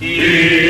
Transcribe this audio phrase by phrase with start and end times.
[0.00, 0.67] γιατί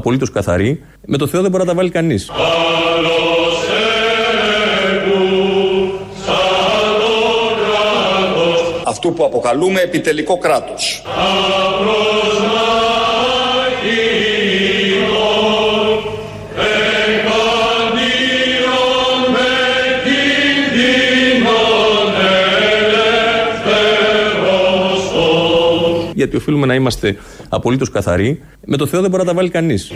[0.00, 0.82] απολύτως καθαροί.
[1.06, 2.30] Με το Θεό δεν μπορεί να τα βάλει κανείς.
[8.84, 11.02] Αυτού που αποκαλούμε επιτελικό κράτος.
[26.20, 27.16] γιατί οφείλουμε να είμαστε
[27.50, 28.40] απολύτως καθαροί.
[28.66, 29.92] Με το Θεό δεν μπορεί να τα βάλει κανείς.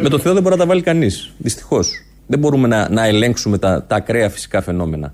[0.00, 1.32] Με το Θεό δεν μπορεί να τα βάλει κανείς.
[1.38, 2.04] Δυστυχώς.
[2.26, 5.12] Δεν μπορούμε να, να ελέγξουμε τα, τα ακραία φυσικά φαινόμενα.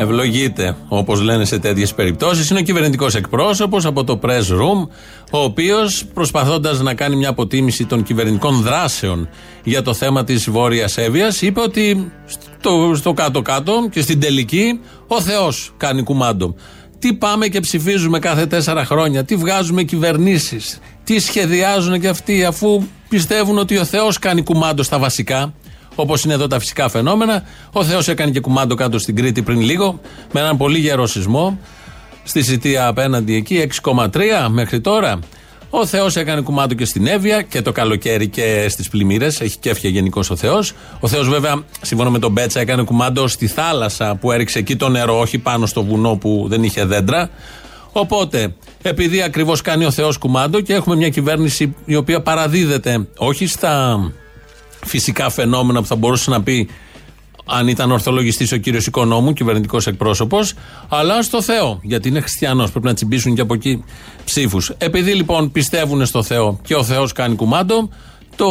[0.00, 2.50] Ευλογείται, όπως λένε σε τέτοιες περιπτώσεις.
[2.50, 4.88] Είναι ο κυβερνητικός εκπρόσωπος από το press room,
[5.30, 9.28] ο οποίος προσπαθώντας να κάνει μια αποτίμηση των κυβερνητικών δράσεων
[9.64, 12.12] για το θέμα της Βόρειας Εύβοιας, είπε ότι
[12.94, 16.54] στο κάτω-κάτω και στην τελική ο Θεός κάνει κουμάντο.
[16.98, 22.82] Τι πάμε και ψηφίζουμε κάθε τέσσερα χρόνια, τι βγάζουμε κυβερνήσεις, τι σχεδιάζουν και αυτοί, αφού
[23.08, 25.54] πιστεύουν ότι ο Θεός κάνει κουμάντο στα βασικά.
[26.00, 27.42] Όπως είναι εδώ τα φυσικά φαινόμενα.
[27.72, 30.00] Ο Θεός έκανε και κουμάντο κάτω στην Κρήτη πριν λίγο,
[30.32, 31.58] με έναν πολύ γερό σεισμό.
[32.24, 35.18] Στη Σιτία απέναντι εκεί, 6,3 μέχρι τώρα.
[35.70, 39.40] Ο Θεός έκανε κουμάντο και στην Εύβοια και το καλοκαίρι και στις πλημμύρες.
[39.40, 40.72] Έχει κέφια γενικώ ο Θεός.
[41.00, 44.88] Ο Θεός, βέβαια, σύμφωνα με τον Μπέτσα, έκανε κουμάντο στη θάλασσα που έριξε εκεί το
[44.88, 47.30] νερό, όχι πάνω στο βουνό που δεν είχε δέντρα.
[47.92, 53.46] Οπότε, επειδή ακριβώς κάνει ο Θεός κουμάντο και έχουμε μια κυβέρνηση η οποία παραδίδεται όχι
[53.46, 53.98] στα
[54.88, 56.68] φυσικά φαινόμενα που θα μπορούσε να πει
[57.44, 60.54] αν ήταν ορθολογιστής ο κύριος Οικονόμου, κυβερνητικός εκπρόσωπος,
[60.88, 61.78] αλλά στο Θεό.
[61.82, 63.84] Γιατί είναι χριστιανός, πρέπει να τσιμπήσουν και από εκεί
[64.24, 64.72] ψήφους.
[64.78, 67.88] Επειδή λοιπόν πιστεύουν στο Θεό και ο Θεός κάνει κουμάντο,
[68.36, 68.48] το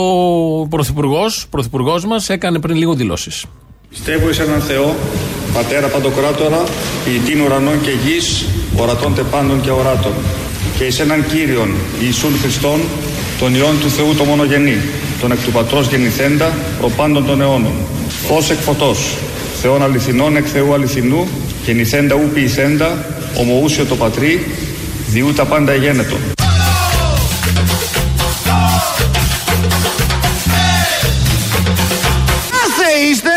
[1.50, 3.46] πρωθυπουργός μας έκανε πριν λίγο δηλώσεις.
[3.90, 4.96] Πιστεύω σε έναν Θεό,
[5.54, 6.64] Πατέρα Παντοκράτορα,
[7.06, 8.46] ποιητήν ουρανών και γης,
[8.78, 10.12] ορατών τεπάντων και οράτων.
[10.78, 11.69] Και εις έναν Κύριον,
[12.04, 12.80] Ιησούν Χριστόν,
[13.40, 14.78] τον Υιόν του Θεού το μονογενή,
[15.22, 17.73] τον εκ του Πατρός γεννηθέντα, προπάντων των αιώνων.
[18.28, 19.17] Φως εκ φωτός,
[19.61, 21.28] Θεόν αληθινών εκ Θεού αληθινού,
[21.66, 23.05] γεννηθέντα ου ποιηθέντα,
[23.35, 24.45] ομοούσιο το Πατρί,
[25.07, 26.16] διού τα πάντα εγένετο.
[33.09, 33.35] είστε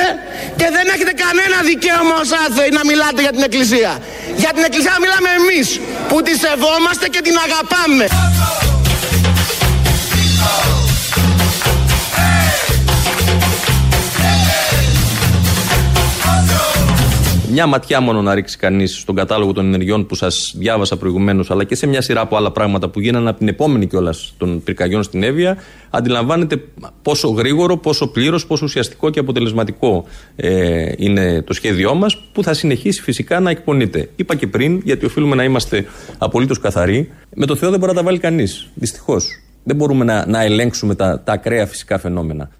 [0.60, 3.92] και δεν έχετε κανένα δικαίωμα ως άθεοι να μιλάτε για την Εκκλησία.
[4.42, 5.66] Για την Εκκλησία μιλάμε εμείς
[6.08, 8.04] που τη σεβόμαστε και την αγαπάμε.
[17.52, 21.64] Μια ματιά μόνο να ρίξει κανείς στον κατάλογο των ενεργειών που σας διάβασα προηγουμένως, αλλά
[21.64, 25.02] και σε μια σειρά από άλλα πράγματα που γίνανε από την επόμενη κιόλας των πυρκαγιών
[25.02, 25.56] στην Εύβοια,
[25.90, 26.62] αντιλαμβάνεται
[27.02, 30.04] πόσο γρήγορο, πόσο πλήρως, πόσο ουσιαστικό και αποτελεσματικό
[30.36, 34.08] ε, είναι το σχέδιό μας, που θα συνεχίσει φυσικά να εκπονείται.
[34.16, 35.86] Είπα και πριν, γιατί οφείλουμε να είμαστε
[36.18, 37.10] απολύτως καθαροί.
[37.34, 38.68] Με το Θεό δεν μπορεί να τα βάλει κανείς.
[38.74, 39.28] Δυστυχώς.
[39.64, 42.50] Δεν μπορούμε να, να ελέγξουμε τα, τα ακραία φυσικά φαινόμενα.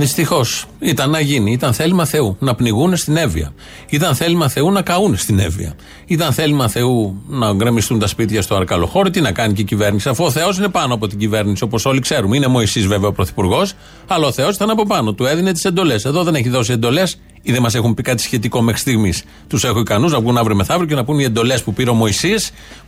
[0.00, 0.66] Δυστυχώς.
[0.78, 1.52] Ήταν να γίνει.
[1.52, 3.52] Ήταν θέλημα Θεού να πνιγούν στην Εύβοια.
[3.88, 5.74] Ήταν θέλημα Θεού να καούν στην Εύβοια.
[6.06, 9.10] Ήταν θέλημα Θεού να γκρεμιστούν τα σπίτια στο Αρκαλοχώρι.
[9.10, 10.08] Τι να κάνει και η κυβέρνηση.
[10.08, 12.36] Αφού ο Θεός είναι πάνω από την κυβέρνηση, όπως όλοι ξέρουμε.
[12.36, 13.74] Είναι Μωησή βέβαια ο Πρωθυπουργός,
[14.06, 15.12] αλλά ο Θεός ήταν από πάνω.
[15.12, 16.04] Του έδινε τις εντολές.
[16.04, 19.24] Εδώ δεν έχει δώσει εντολές ή δεν μας έχουν πει κάτι σχετικό μέχρι στιγμής.
[19.48, 21.94] Τους έχω ικανούς να βγουν αύριο μεθαύριο και να πούν οι εντολές που πήρε ο
[21.94, 22.34] Μωησή,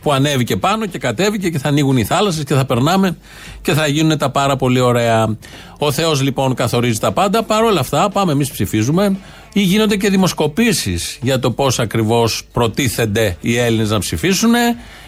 [0.01, 3.17] που ανέβηκε πάνω και κατέβηκε και θα ανοίγουν οι θάλασσες και θα περνάμε
[3.61, 5.37] και θα γίνουν τα πάρα πολύ ωραία.
[5.77, 7.43] Ο Θεός λοιπόν καθορίζει τα πάντα.
[7.43, 9.17] Παρ' όλα αυτά, πάμε εμείς ψηφίζουμε
[9.53, 14.51] ή γίνονται και δημοσκοπήσεις για το πώς ακριβώς προτίθενται οι Έλληνες να ψηφίσουν.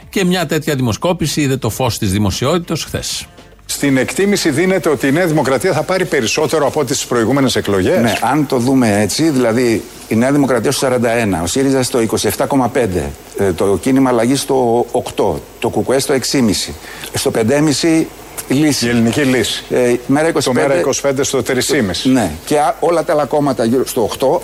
[0.09, 3.27] Και μια τέτοια δημοσκόπηση είδε το φως της δημοσιότητας χθες.
[3.65, 8.01] Στην εκτίμηση δίνεται ότι η Νέα Δημοκρατία θα πάρει περισσότερο από τι προηγούμενες εκλογές.
[8.01, 13.11] Ναι, αν το δούμε έτσι, δηλαδή η Νέα Δημοκρατία στο 41, ο ΣΥΡΙΖΑ στο 27,5,
[13.37, 16.73] ε, το κίνημα αλλαγής στο 8, το ΚΚΕ στο 6,5.
[17.13, 18.05] Στο 5,5
[18.47, 18.85] λύση.
[18.85, 19.63] Η ελληνική λύση.
[19.69, 22.09] Ε, μέρα 25, Το μέρα 25 στο 3,5.
[22.09, 24.41] Ναι, και α- όλα τα άλλα κόμματα γύρω στο 8.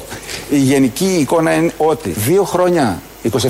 [0.49, 3.01] Η γενική εικόνα είναι ότι δύο χρόνια,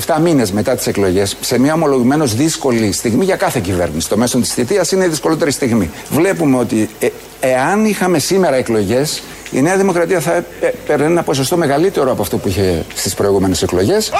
[0.06, 4.38] 27 μήνες μετά τις εκλογές, σε μια ομολογουμένως δύσκολη στιγμή για κάθε κυβέρνηση, το μέσο
[4.38, 5.90] της θητείας είναι η δυσκολότερη στιγμή.
[6.10, 7.08] Βλέπουμε ότι ε,
[7.40, 12.22] εάν είχαμε σήμερα εκλογές, η Νέα Δημοκρατία θα ε, ε, παίρνει ένα ποσοστό μεγαλύτερο από
[12.22, 14.10] αυτό που είχε στις προηγούμενες εκλογές.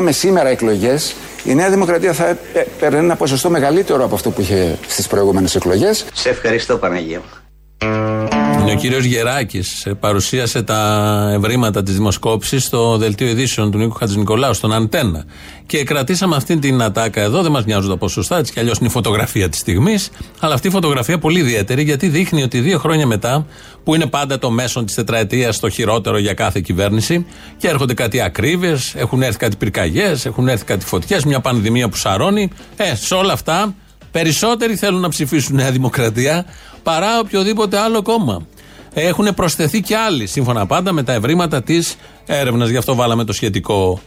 [0.00, 1.14] Είχαμε σήμερα εκλογές,
[1.44, 5.06] η Νέα Δημοκρατία θα ε, ε, παίρνει ένα ποσοστό μεγαλύτερο από αυτό που είχε στις
[5.06, 6.04] προηγούμενες εκλογές.
[6.12, 8.39] Σε ευχαριστώ Παναγία μου.
[8.60, 9.86] Είναι ο κύριος Γεράκης.
[10.00, 15.24] Παρουσίασε τα ευρήματα της δημοσκόπησης στο δελτίο ειδήσεων του Νίκου Χατζηνικολάου, στον Αντένα.
[15.66, 17.42] Και κρατήσαμε αυτή την ατάκα εδώ.
[17.42, 20.10] Δεν μας νοιάζουν τα ποσοστά, έτσι κι αλλιώς είναι η φωτογραφία της στιγμής.
[20.40, 23.46] Αλλά αυτή η φωτογραφία πολύ ιδιαίτερη, γιατί δείχνει ότι δύο χρόνια μετά,
[23.84, 28.20] που είναι πάντα το μέσο της τετραετίας το χειρότερο για κάθε κυβέρνηση, και έρχονται κάτι
[28.20, 32.50] ακρίβειες, έχουν έρθει κάτι πυρκαγιές, έχουν έρθει κάτι φωτιές, μια πανδημία που σαρώνει.
[32.76, 33.74] Ε, σε όλα αυτά
[34.10, 36.44] Περισσότεροι θέλουν να ψηφίσουν Νέα Δημοκρατία
[36.82, 38.46] παρά οποιοδήποτε άλλο κόμμα.
[38.94, 41.96] Έχουν προσθεθεί και άλλοι, σύμφωνα πάντα με τα ευρήματα της
[42.26, 42.68] έρευνας.
[42.68, 44.00] Γι' αυτό βάλαμε το σχετικό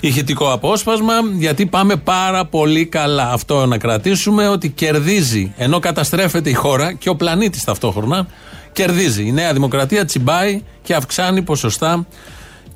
[0.00, 3.32] ηχητικό απόσπασμα, γιατί πάμε πάρα πολύ καλά.
[3.32, 8.26] Αυτό να κρατήσουμε ότι κερδίζει, ενώ καταστρέφεται η χώρα και ο πλανήτης ταυτόχρονα,
[8.72, 9.26] κερδίζει.
[9.26, 12.06] Η Νέα Δημοκρατία τσιμπάει και αυξάνει ποσοστά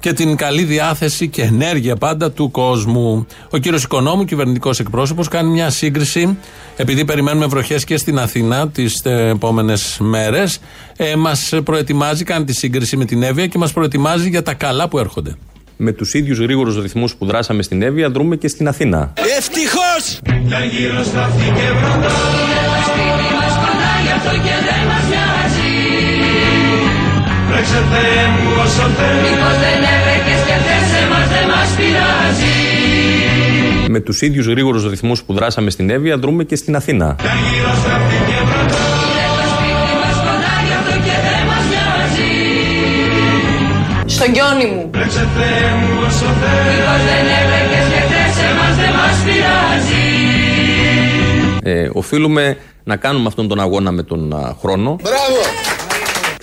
[0.04, 3.26] και την καλή διάθεση και ενέργεια πάντα του κόσμου.
[3.50, 6.38] Ο κύριος Οικονόμου, κυβερνητικός εκπρόσωπος, κάνει μια σύγκριση,
[6.76, 10.58] επειδή περιμένουμε βροχές και στην Αθήνα τις επόμενες μέρες.
[10.96, 14.88] Ε, μας προετοιμάζει, κάνει τη σύγκριση με την Εύβοια και μας προετοιμάζει για τα καλά
[14.88, 15.36] που έρχονται.
[15.76, 19.12] Με τους ίδιους γρήγορους ρυθμούς που δράσαμε στην Εύβοια, δρούμε και στην Αθήνα.
[27.64, 28.74] Ευτυχώς!
[33.88, 37.16] Με τους ίδιους γρήγορους ρυθμούς που δράσαμε στην Εύβοια, δρούμε και στην Αθήνα.
[44.06, 44.90] Στο γιόνι μου.
[51.62, 54.96] Ε, οφείλουμε να κάνουμε αυτόν τον αγώνα με τον α, χρόνο.
[55.02, 55.73] Μπράβο!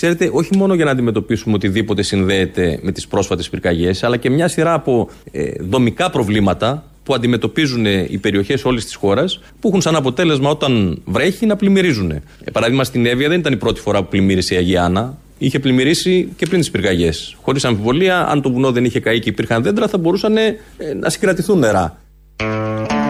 [0.01, 4.47] Ξέρετε, όχι μόνο για να αντιμετωπίσουμε οτιδήποτε συνδέεται με τις πρόσφατες πυρκαγιές, αλλά και μια
[4.47, 9.81] σειρά από ε, δομικά προβλήματα που αντιμετωπίζουν ε, οι περιοχές όλης της χώρας, που έχουν
[9.81, 12.11] σαν αποτέλεσμα όταν βρέχει να πλημμυρίζουν.
[12.11, 12.21] Ε,
[12.51, 15.17] παράδειγμα, στην Εύβοια δεν ήταν η πρώτη φορά που πλημμύρισε η Αγία Άννα.
[15.37, 17.35] Είχε πλημμυρίσει και πριν τις πυρκαγιές.
[17.41, 20.57] Χωρίς αμφιβολία, αν το βουνό δεν είχε καεί και υπήρχαν δέντρα, θα μπορούσαν ε,
[20.99, 21.97] να συγκρατηθούν νερά.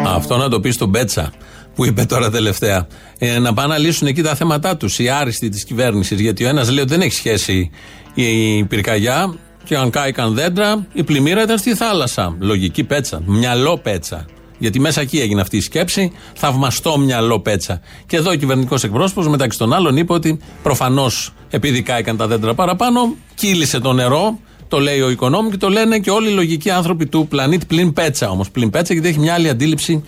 [0.06, 1.32] Αυτό να το πει στον Μπέτσα
[1.76, 2.88] που είπε τώρα τελευταία.
[3.18, 6.20] Ε, να πάνε να λύσουν εκεί τα θέματα τους, οι άριστοι της κυβέρνησης.
[6.20, 7.70] Γιατί ο ένας λέει ότι δεν έχει σχέση
[8.14, 12.36] η πυρκαγιά και αν κάηκαν δέντρα, η πλημμύρα ήταν στη θάλασσα.
[12.40, 13.22] Λογική πέτσα.
[13.26, 14.26] Μυαλό πέτσα.
[14.58, 16.12] Γιατί μέσα εκεί έγινε αυτή η σκέψη.
[16.36, 17.82] Θαυμαστό μυαλό πέτσα.
[18.06, 22.54] Και εδώ ο κυβερνητικός εκπρόσωπος, μεταξύ των άλλων, είπε ότι προφανώς επειδή κάηκαν τα δέντρα
[22.54, 24.40] παραπάνω, κύλησε το νερό.
[24.68, 27.94] Το λέει ο οικονόμου και το λένε και όλοι οι λογικοί άνθρωποι του πλανήτη πλην
[27.94, 28.52] πέτσα όμως.
[28.52, 30.04] Πλην πέτσα γιατί έχει μια άλλη αντίληψη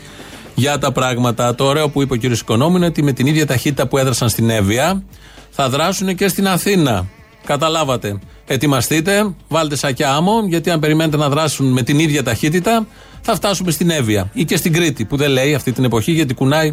[0.56, 1.56] για τα πράγματα.
[1.56, 2.24] Το ωραίο που είπε ο κ.
[2.24, 5.04] Οικονόμου είναι ότι με την ίδια ταχύτητα που έδρασαν στην Εύβοια
[5.50, 7.08] θα δράσουν και στην Αθήνα.
[7.46, 8.20] Καταλάβατε.
[8.48, 12.88] Ετοιμαστείτε, βάλτε σακιά άμμο, γιατί αν περιμένετε να δράσουν με την ίδια ταχύτητα,
[13.22, 16.34] θα φτάσουμε στην Εύβοια ή και στην Κρήτη, που δεν λέει αυτή την εποχή γιατί
[16.34, 16.72] κουνάει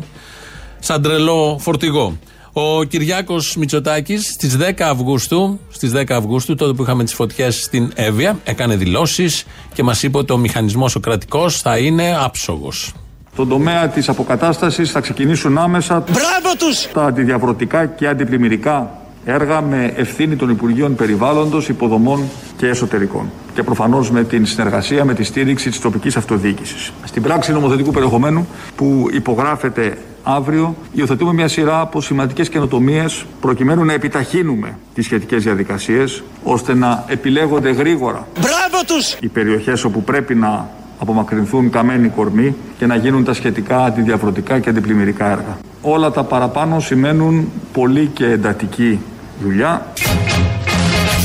[0.78, 2.18] σαν τρελό φορτηγό.
[2.52, 7.92] Ο Κυριάκος Μητσοτάκης στις 10 Αυγούστου, στις 10 Αυγούστου, τότε που είχαμε τις φωτιές στην
[7.94, 9.44] Εύβοια, έκανε δηλώσεις
[9.74, 12.92] και μας είπε ότι ο μηχανισμός ο κρατικός θα είναι άψογος.
[13.40, 16.88] Στον τομέα της αποκατάστασης θα ξεκινήσουν άμεσα Μπράβο τους!
[16.92, 18.90] τα αντιδιαβρωτικά και αντιπλημμυρικά
[19.24, 22.22] έργα με ευθύνη των Υπουργείων Περιβάλλοντος, Υποδομών
[22.56, 23.30] και Εσωτερικών.
[23.54, 26.92] Και προφανώς με την συνεργασία, με τη στήριξη της τοπικής αυτοδιοίκησης.
[27.04, 33.92] Στην πράξη νομοθετικού περιεχομένου που υπογράφεται αύριο, υιοθετούμε μια σειρά από σημαντικές καινοτομίες προκειμένου να
[33.92, 39.16] επιταχύνουμε τις σχετικές διαδικασίες, ώστε να επιλέγονται γρήγορα Μπράβο τους!
[39.20, 44.68] οι περιοχές όπου πρέπει να απομακρυνθούν καμένοι κορμοί και να γίνουν τα σχετικά αντιδιαβρωτικά και
[44.70, 45.58] αντιπλημμυρικά έργα.
[45.82, 49.00] Όλα τα παραπάνω σημαίνουν πολύ και εντατική
[49.42, 49.92] δουλειά.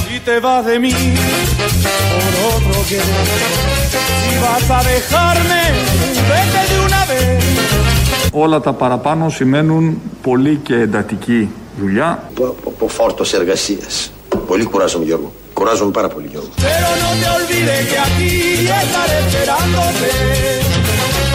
[0.07, 0.91] Si te vas de mí
[2.13, 3.27] por otro querer,
[4.21, 5.61] si vas a dejarme,
[6.31, 7.43] vete de una vez.
[8.31, 12.29] Όλα τα παραπάνω σημαίνουν πολύ και εντατική δουλειά.
[12.65, 14.11] Από φόρτος εργασίας.
[14.47, 15.33] Πολύ κουράζομαι Γιώργο.
[15.57, 16.49] Κουράζομαι πάρα πολύ Γιώργο.
[16.67, 18.31] Pero no te olvides que aquí
[18.81, 20.09] estaré esperándote.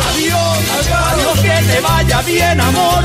[0.09, 3.03] Adiós, adiós, que te vaya bien, amor.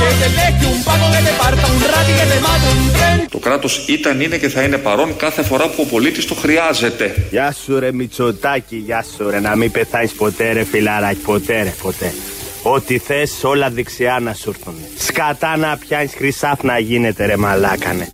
[0.00, 2.82] Que te deje un paco, que te parta un rat y que te mate un
[2.96, 3.18] tren.
[3.30, 7.26] Το κράτος ήταν, είναι και θα είναι παρόν κάθε φορά που ο πολίτης το χρειάζεται.
[7.30, 11.74] Γεια σου ρε Μητσοτάκη, γεια σου ρε Να μην πεθάνεις ποτέ ρε φιλαράκι, ποτέ ρε
[11.82, 12.14] ποτέ
[12.62, 18.08] Ό,τι θες όλα δεξιά να σου έρθουν Σκατά να πιάνεις χρυσάφ να γίνεται ρε μαλάκανε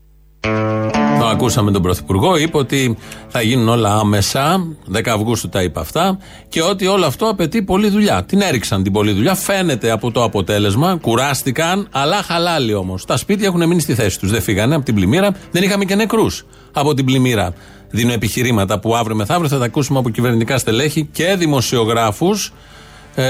[1.20, 2.96] Το ακούσαμε τον Πρωθυπουργό, είπε ότι
[3.28, 4.66] θα γίνουν όλα άμεσα.
[4.92, 6.18] 10 Αυγούστου τα είπε αυτά.
[6.48, 8.24] Και ότι όλο αυτό απαιτεί πολλή δουλειά.
[8.24, 9.34] Την έριξαν την πολλή δουλειά.
[9.34, 10.98] Φαίνεται από το αποτέλεσμα.
[11.00, 13.04] Κουράστηκαν, αλλά χαλάλι όμως.
[13.04, 14.30] Τα σπίτια έχουν μείνει στη θέση τους.
[14.30, 15.34] Δεν φύγανε από την πλημμύρα.
[15.50, 17.54] Δεν είχαμε και νεκρούς από την πλημμύρα.
[17.90, 22.52] Δίνω επιχειρήματα που αύριο μεθαύριο θα τα ακούσουμε από κυβερνητικά στελέχη και δημοσιογράφους ε,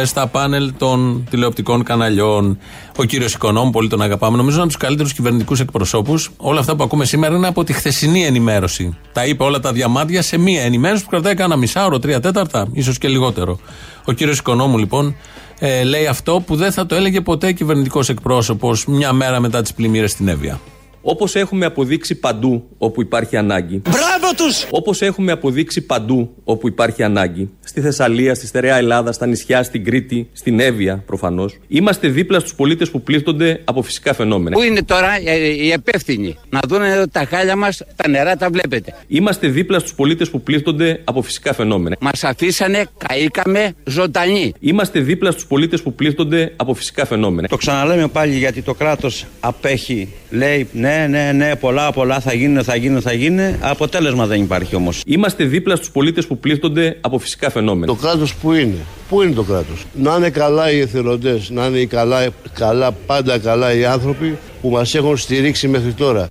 [0.05, 2.59] στα πάνελ των τηλεοπτικών καναλιών.
[2.97, 6.31] Ο κύριος Οικονόμου, πολύ τον αγαπάμε, νομίζω είναι από τους καλύτερους κυβερνητικούς εκπροσώπους.
[6.37, 8.97] Όλα αυτά που ακούμε σήμερα είναι από τη χθεσινή ενημέρωση.
[9.13, 12.99] Τα είπε όλα τα διαμάντια σε μία ενημέρωση που κρατάει κάνα μισάωρο, τρία τέταρτα, ίσως
[12.99, 13.59] και λιγότερο.
[14.05, 15.17] Ο κύριος Οικονόμου, λοιπόν,
[15.59, 19.75] ε, λέει αυτό που δεν θα το έλεγε ποτέ κυβερνητικός εκπρόσωπος μια μέρα μετά τις
[19.75, 20.61] πλημμύρες στην Εύβοια.
[21.03, 23.83] Όπως έχουμε αποδείξει παντού όπου υπάρχει ανάγκη.
[23.91, 24.67] Μπράβο τους!
[24.71, 27.51] Όπως έχουμε αποδείξει παντού όπου υπάρχει ανάγκη.
[27.65, 31.59] Στη Θεσσαλία, στη στερεά Ελλάδα, στα νησιά, στην Κρήτη, στην Εύβοια προφανώς.
[31.69, 34.57] Είμαστε δίπλα στους πολίτες που πλήττονται από φυσικά φαινόμενα.
[34.57, 38.51] Πού είναι τώρα ε, οι υπεύθυνοι να δουν εδώ τα χάλια μας, τα νερά τα
[38.51, 38.95] βλέπετε.
[39.07, 41.97] Είμαστε δίπλα στους πολίτες που πλήττονται από φυσικά φαινόμενα.
[42.01, 44.53] Μας αφήσανε, καήκαμε ζωντανοί.
[44.61, 47.49] Είμαστε δίπλα στους πολίτες που πλήττονται από φυσικά φαινόμενα.
[47.49, 50.09] Το ξαναλέμε πάλι γιατί το κράτος απέχει.
[50.31, 53.55] Λέει ναι, ναι, ναι, πολλά, πολλά θα γίνουν, θα γίνουν, θα γίνουν.
[53.61, 55.03] Αποτέλεσμα δεν υπάρχει όμως.
[55.07, 57.87] Είμαστε δίπλα στους πολίτες που πλήττονται από φυσικά φαινόμενα.
[57.87, 58.77] Το κράτος που είναι;
[59.09, 63.75] Πού είναι το κράτος; Να είναι καλά οι εθελοντές, να είναι καλά, καλά, πάντα καλά
[63.75, 66.27] οι άνθρωποι που μας έχουν στηρίξει μέχρι τώρα.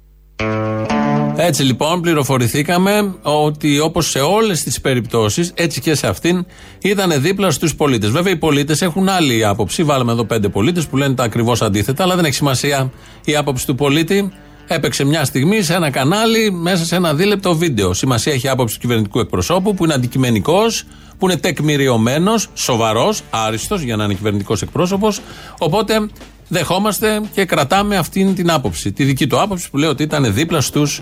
[1.41, 6.45] Έτσι λοιπόν πληροφορηθήκαμε ότι όπως σε όλες τις περιπτώσεις, έτσι και σε αυτήν,
[6.81, 8.09] ήταν δίπλα στους πολίτες.
[8.09, 9.83] Βέβαια οι πολίτες έχουν άλλη άποψη.
[9.83, 12.91] Βάλαμε εδώ πέντε πολίτες που λένε τα ακριβώς αντίθετα, αλλά δεν έχει σημασία
[13.25, 14.31] η άποψη του πολίτη.
[14.71, 17.93] Έπαιξε μια στιγμή σε ένα κανάλι μέσα σε ένα δίλεπτο βίντεο.
[17.93, 20.83] Σημασία έχει η άποψη του κυβερνητικού εκπροσώπου που είναι αντικειμενικός,
[21.17, 25.21] που είναι τεκμηριωμένος, σοβαρός, άριστος για να είναι κυβερνητικός εκπρόσωπος.
[25.59, 26.09] Οπότε
[26.47, 28.91] δεχόμαστε και κρατάμε αυτήν την άποψη.
[28.91, 31.01] Τη δική του άποψη που λέει ότι ήταν δίπλα στους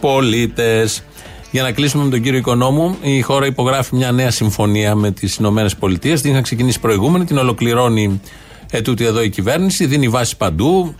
[0.00, 1.02] πολίτες.
[1.50, 5.36] Για να κλείσουμε με τον κύριο Οικονόμου, η χώρα υπογράφει μια νέα συμφωνία με τις
[5.36, 6.20] Ηνωμένες Πολιτείες.
[6.20, 8.20] Την είχαν ξεκινήσει προηγούμενη, την ολοκληρώνει
[8.70, 10.94] ε, τούτη εδώ η κυβέρνηση, δίνει βάση παντού.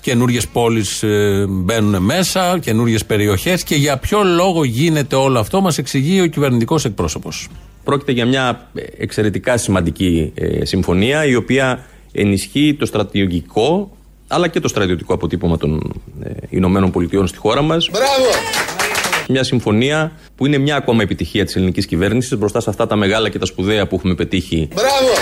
[0.00, 3.62] Καινούριε πόλεις ε, μπαίνουν μέσα, καινούριε περιοχές.
[3.62, 7.48] Και για ποιο λόγο γίνεται όλο αυτό, μας εξηγεί ο κυβερνητικός εκπρόσωπος.
[7.84, 13.90] Πρόκειται για μια εξαιρετικά σημαντική ε, συμφωνία η οποία ενισχύει το στρατηγικό
[14.28, 17.90] αλλά και το στρατιωτικό αποτύπωμα των ε, Ηνωμένων Πολιτειών στη χώρα μας.
[17.92, 18.30] Μπράβο!
[19.28, 23.28] Μια συμφωνία που είναι μια ακόμα επιτυχία της ελληνικής κυβέρνησης μπροστά σε αυτά τα μεγάλα
[23.28, 25.12] και τα σπουδαία που έχουμε πετύχει Μπράβο!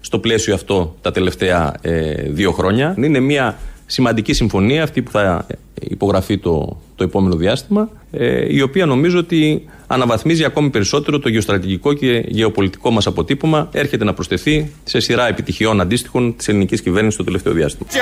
[0.00, 2.94] στο πλαίσιο αυτό τα τελευταία ε, δύο χρόνια.
[2.98, 5.46] Είναι μια σημαντική συμφωνία αυτή που θα
[5.80, 11.92] υπογραφεί το, το επόμενο διάστημα ε, η οποία νομίζω ότι αναβαθμίζει ακόμη περισσότερο το γεωστρατηγικό
[11.92, 17.24] και γεωπολιτικό μας αποτύπωμα έρχεται να προσθεθεί σε σειρά επιτυχιών αντίστοιχων της ελληνικής κυβέρνησης το
[17.24, 17.88] τελευταίο διάστημα.
[17.90, 18.00] Chao,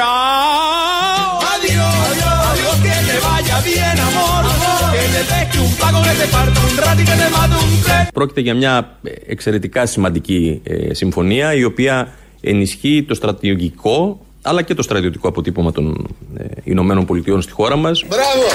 [1.55, 2.17] adiós,
[2.51, 4.43] adiós, que te vaya bien, amor.
[4.95, 7.75] Que te deje un paco, que te parta un rat y que te mate un
[7.85, 8.07] tren.
[8.15, 12.09] Πρόκειται για μια εξαιρετικά σημαντική ε, συμφωνία η οποία
[12.41, 16.07] ενισχύει το στρατηγικό αλλά και το στρατιωτικό αποτύπωμα των
[16.37, 18.05] ε, Ηνωμένων Πολιτειών στη χώρα μας.
[18.09, 18.47] Μπράβο!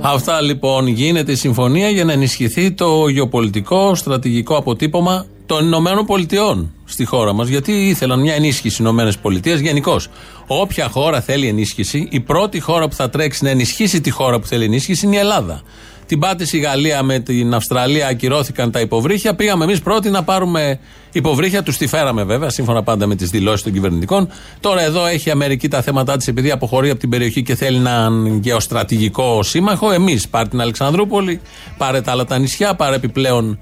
[0.00, 6.72] Αυτά λοιπόν γίνεται η συμφωνία για να ενισχυθεί το γεωπολιτικό στρατηγικό αποτύπωμα των Ηνωμένων Πολιτειών
[6.84, 7.48] στη χώρα μας.
[7.48, 10.00] Γιατί ήθελαν μια ενίσχυση οι Ηνωμένες Πολιτείες γενικώ.
[10.46, 14.46] Όποια χώρα θέλει ενίσχυση, η πρώτη χώρα που θα τρέξει να ενισχύσει τη χώρα που
[14.46, 15.62] θέλει ενίσχυση είναι η Ελλάδα.
[16.06, 19.34] Την πάτησε η Γαλλία με την Αυστραλία, ακυρώθηκαν τα υποβρύχια.
[19.34, 20.78] Πήγαμε εμείς πρώτοι να πάρουμε
[21.12, 21.62] υποβρύχια.
[21.62, 24.28] Τους τη φέραμε βέβαια, σύμφωνα πάντα με τις δηλώσεις των κυβερνητικών.
[24.60, 27.76] Τώρα εδώ έχει η Αμερική τα θέματα της επειδή αποχωρεί από την περιοχή και θέλει
[27.76, 29.92] έναν γεωστρατηγικό σύμμαχο.
[29.92, 31.40] Εμείς πάρε την Αλεξανδρούπολη,
[31.76, 33.58] πάρε τα άλλα τα νησιά, πάρε επιπλέον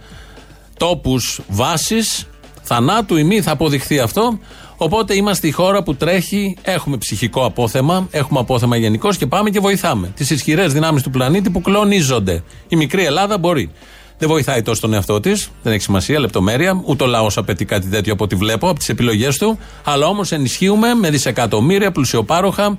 [0.76, 2.26] τόπους βάσης.
[2.66, 4.38] Θανάτου ή μη θα αποδειχθεί αυτό.
[4.84, 9.60] Οπότε είμαστε η χώρα που τρέχει, έχουμε ψυχικό απόθεμα, έχουμε απόθεμα γενικώ και πάμε και
[9.60, 10.12] βοηθάμε.
[10.16, 12.42] Τις ισχυρές δυνάμεις του πλανήτη που κλονίζονται.
[12.68, 13.70] Η μικρή Ελλάδα μπορεί.
[14.18, 16.82] Δεν βοηθάει τόσο τον εαυτό της, δεν έχει σημασία, λεπτομέρεια.
[16.84, 19.58] Ούτε ο λαός απαιτεί κάτι τέτοιο από ό,τι βλέπω, από τις επιλογές του.
[19.84, 22.78] Αλλά όμως ενισχύουμε με δισεκατομμύρια πλουσιοπάροχα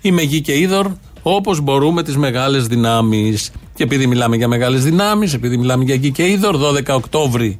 [0.00, 0.86] ή με γη και είδωρ,
[1.22, 3.50] όπως μπορούμε τις μεγάλες δυνάμεις.
[3.74, 7.58] Και επειδή μιλάμε για μεγάλες δυνάμεις, επειδή μιλάμε για γη και είδωρ, 12 Οκτώβρη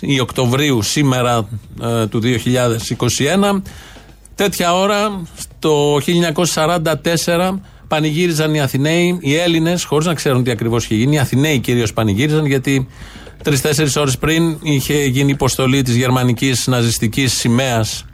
[0.00, 1.48] ή Οκτωβρίου σήμερα
[1.82, 3.62] ε, του 2021.
[4.34, 5.22] Τέτοια ώρα,
[5.58, 11.14] το 1944, Πανηγύριζαν οι Αθηναίοι, οι Έλληνες, χωρίς να ξέρουν τι ακριβώς είχε γίνει.
[11.14, 12.88] Οι Αθηναίοι κυρίως πανηγύριζαν, γιατί
[13.42, 18.04] τρει-τέσσερι ώρες πριν είχε γίνει υποστολή της γερμανικής ναζιστικής σημαίας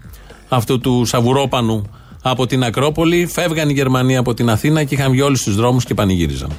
[0.48, 1.90] αυτού του Σαβουρόπανου
[2.22, 3.26] από την Ακρόπολη.
[3.26, 6.50] Φεύγαν οι Γερμανοί από την Αθήνα και είχαν βγει όλους τους δρόμους και πανηγύριζαν.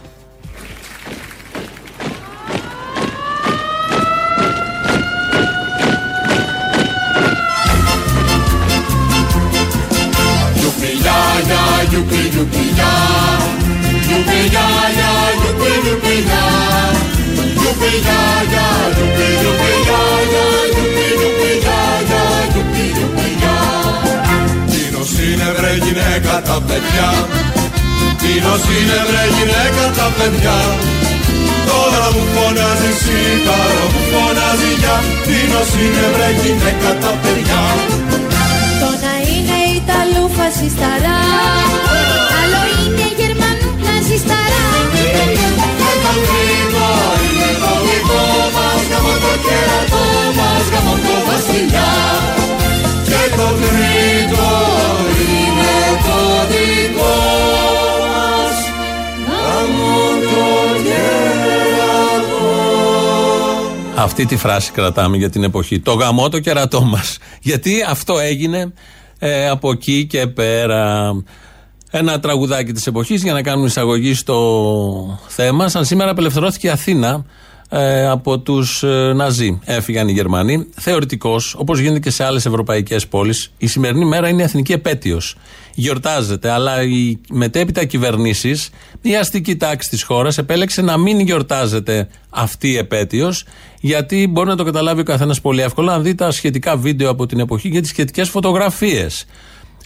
[24.72, 27.10] Τίνος είναι βρε γυναίκα τα παιδιά.
[28.22, 30.58] Τίνος είναι βρε γυναίκα τα παιδιά.
[31.70, 34.96] Τώρα μου φωνάζει σίγαρο μου φωνάζει για
[35.28, 37.64] Τίνος είναι βρε γυναίκα τα παιδιά.
[38.82, 41.20] Το να είναι Ιταλού φασισταρά
[42.40, 44.64] Άλλο είναι Γερμανού ναζισταρά
[46.14, 46.86] Και το τρίτο
[47.26, 50.06] είναι το δικό μας Γαμώ το κέρατό
[50.38, 51.94] μας Γαμώ το βασιλιά
[53.06, 54.48] Και το τρίτο
[55.22, 56.20] είναι το
[56.52, 57.18] δικό
[58.04, 58.56] μας
[59.28, 60.46] Γαμώ το
[60.88, 62.42] κέρατό
[63.96, 65.80] Αυτή τη φράση κρατάμε για την εποχή.
[65.80, 67.18] Το γαμό το κερατό μας.
[67.42, 68.74] Γιατί αυτό έγινε
[69.20, 71.12] ε, από εκεί και πέρα.
[71.96, 75.70] Ένα τραγουδάκι της εποχής για να κάνουμε εισαγωγή στο θέμα.
[75.70, 77.26] Σαν σήμερα απελευθερώθηκε η Αθήνα
[77.70, 79.60] ε, από τους ε, Ναζί.
[79.66, 80.68] Έφυγαν οι Γερμανοί.
[80.76, 85.36] Θεωρητικώ, όπως γίνεται και σε άλλες ευρωπαϊκές πόλεις, η σημερινή μέρα είναι εθνική επέτειος.
[85.74, 88.70] Γιορτάζεται, αλλά οι μετέπειτα κυβερνήσεις,
[89.02, 93.46] η αστική τάξη της χώρας επέλεξε να μην γιορτάζεται αυτή η επέτειος,
[93.80, 97.26] γιατί μπορεί να το καταλάβει ο καθένας πολύ εύκολα αν δει τα σχετικά βίντεο από
[97.26, 99.26] την εποχή και τις σχετικές φωτογραφίες.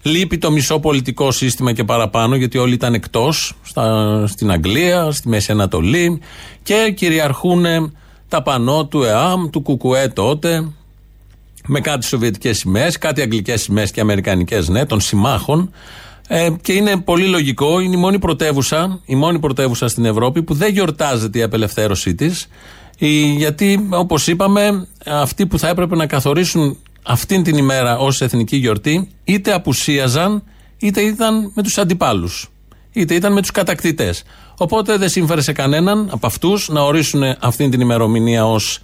[0.01, 3.53] Λείπει το μισό πολιτικό σύστημα και παραπάνω, γιατί όλοι ήταν εκτός
[4.25, 6.21] στην Αγγλία, στη Μέση Ανατολή
[6.63, 7.65] και κυριαρχούν
[8.27, 10.71] τα πανό του ΕΑΜ, του ΚΚΕ τότε,
[11.67, 15.71] με κάτι σοβιετικές σημαίες, κάτι αγγλικές σημαίες και αμερικανικές, ναι, των συμμάχων.
[16.27, 20.53] Ε, και είναι πολύ λογικό, είναι η μόνη πρωτεύουσα, η μόνη πρωτεύουσα στην Ευρώπη που
[20.53, 22.47] δεν γιορτάζεται η απελευθέρωσή της.
[23.37, 29.09] Γιατί, όπως είπαμε, αυτοί που θα έπρεπε να καθορίσουν αυτήν την ημέρα ως εθνική γιορτή,
[29.23, 30.43] είτε απουσίαζαν,
[30.77, 32.49] είτε ήταν με τους αντιπάλους.
[32.91, 34.23] Είτε ήταν με τους κατακτητές.
[34.57, 38.79] Οπότε δεν σύμφερε σε κανέναν από αυτούς να ορίσουν αυτήν την ημερομηνία ως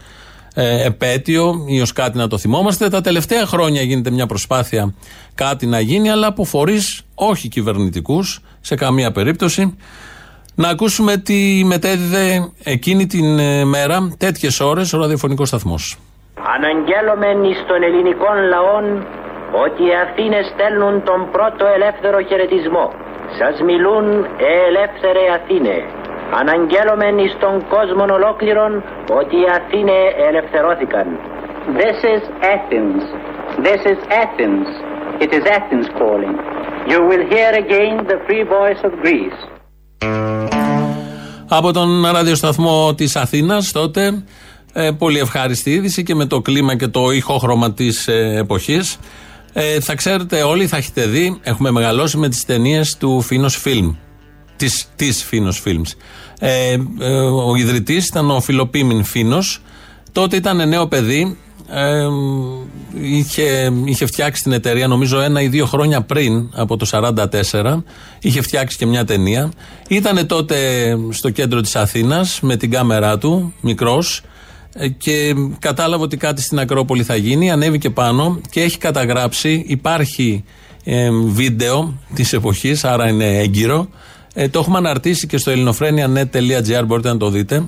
[0.53, 2.89] ε, επέτειο ή ως κάτι να το θυμόμαστε.
[2.89, 4.93] Τα τελευταία χρόνια γίνεται μια προσπάθεια
[5.35, 9.75] κάτι να γίνει, αλλά από φορείς όχι κυβερνητικούς σε καμία περίπτωση.
[10.55, 15.97] Να ακούσουμε τι μετέδιδε εκείνη την ε, μέρα, τέτοιες ώρες, ο ραδιοφωνικός σταθμός.
[16.35, 18.85] Αναγγέλωμεν εις των ελληνικών λαών
[19.63, 22.87] ότι οι Αθήνες στέλνουν τον πρώτο ελεύθερο χαιρετισμό.
[23.39, 24.05] Σας μιλούν
[24.49, 25.77] ε ελεύθερε Αθήνε.
[26.39, 28.71] Αναγγέλωμεν εις τον κόσμο ολόκληρον
[29.19, 31.07] ότι οι Αθήνε ελευθερώθηκαν.
[31.79, 32.23] This is
[32.55, 33.03] Athens.
[33.67, 34.67] This is Athens.
[35.23, 36.35] It is Athens calling.
[36.91, 39.39] You will hear again the free voice of Greece.
[41.47, 44.23] Από τον ραδιοσταθμό της Αθήνας τότε
[44.73, 48.97] ε, πολύ ευχάριστη είδηση και με το κλίμα και το ηχόχρωμα της ε, εποχής.
[49.53, 53.93] Ε, θα ξέρετε όλοι, θα έχετε δει, έχουμε μεγαλώσει με τις ταινίες του Φίνο Φιλμ.
[54.55, 55.81] Της της Φίνο Φιλμ.
[56.39, 59.61] Ε, ε, ο ιδρυτής ήταν ο Φιλοπίμιν Φίνος.
[60.11, 61.37] Τότε ήταν νέο παιδί.
[61.69, 62.07] Ε,
[63.01, 67.13] είχε, είχε φτιάξει την εταιρεία νομίζω ένα ή δύο χρόνια πριν από το
[67.51, 67.83] 1944
[68.19, 69.51] είχε φτιάξει και μια ταινία
[69.87, 70.57] ήταν τότε
[71.09, 74.27] στο κέντρο της Αθήνας με την κάμερά του μικρός ε,
[74.97, 77.51] και κατάλαβε ότι κάτι στην Ακρόπολη θα γίνει.
[77.51, 79.63] Ανέβηκε πάνω και έχει καταγράψει.
[79.67, 80.43] Υπάρχει
[80.83, 83.87] ε, βίντεο της εποχής, άρα είναι έγκυρο.
[84.33, 87.63] Ε, το έχουμε αναρτήσει και στο ελληνοφρένια.net.gr, μπορείτε να το δείτε.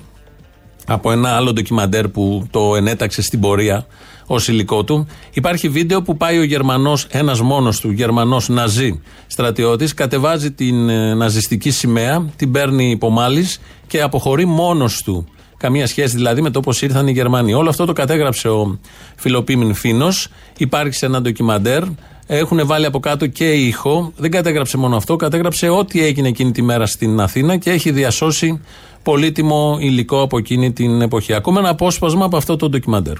[0.88, 3.86] Από ένα άλλο ντοκιμαντέρ που το ενέταξε στην πορεία
[4.26, 5.08] ως υλικό του.
[5.34, 11.14] Υπάρχει βίντεο που πάει ο Γερμανός, ένας μόνος του Γερμανός Ναζί στρατιώτης, κατεβάζει την ε,
[11.14, 15.28] ναζιστική σημαία, την παίρνει υπομάλης και αποχωρεί μόνος του
[15.66, 17.54] Καμία σχέση δηλαδή με το πώς ήρθαν οι Γερμανοί.
[17.54, 18.80] Όλο αυτό το κατέγραψε ο
[19.16, 20.28] Φιλοπίμιν Φίνος.
[20.58, 21.84] Υπάρχει σε ένα ντοκιμαντέρ.
[22.28, 24.12] Έχουν βάλει από κάτω και ήχο.
[24.18, 28.62] Δεν κατέγραψε μόνο αυτό, κατέγραψε ό,τι έγινε εκείνη τη μέρα στην Αθήνα και έχει διασώσει
[29.04, 31.34] πολύτιμο υλικό από εκείνη την εποχή.
[31.34, 33.16] Ακόμα ένα απόσπασμα από αυτό το ντοκιμαντέρ.
[33.16, 33.20] 12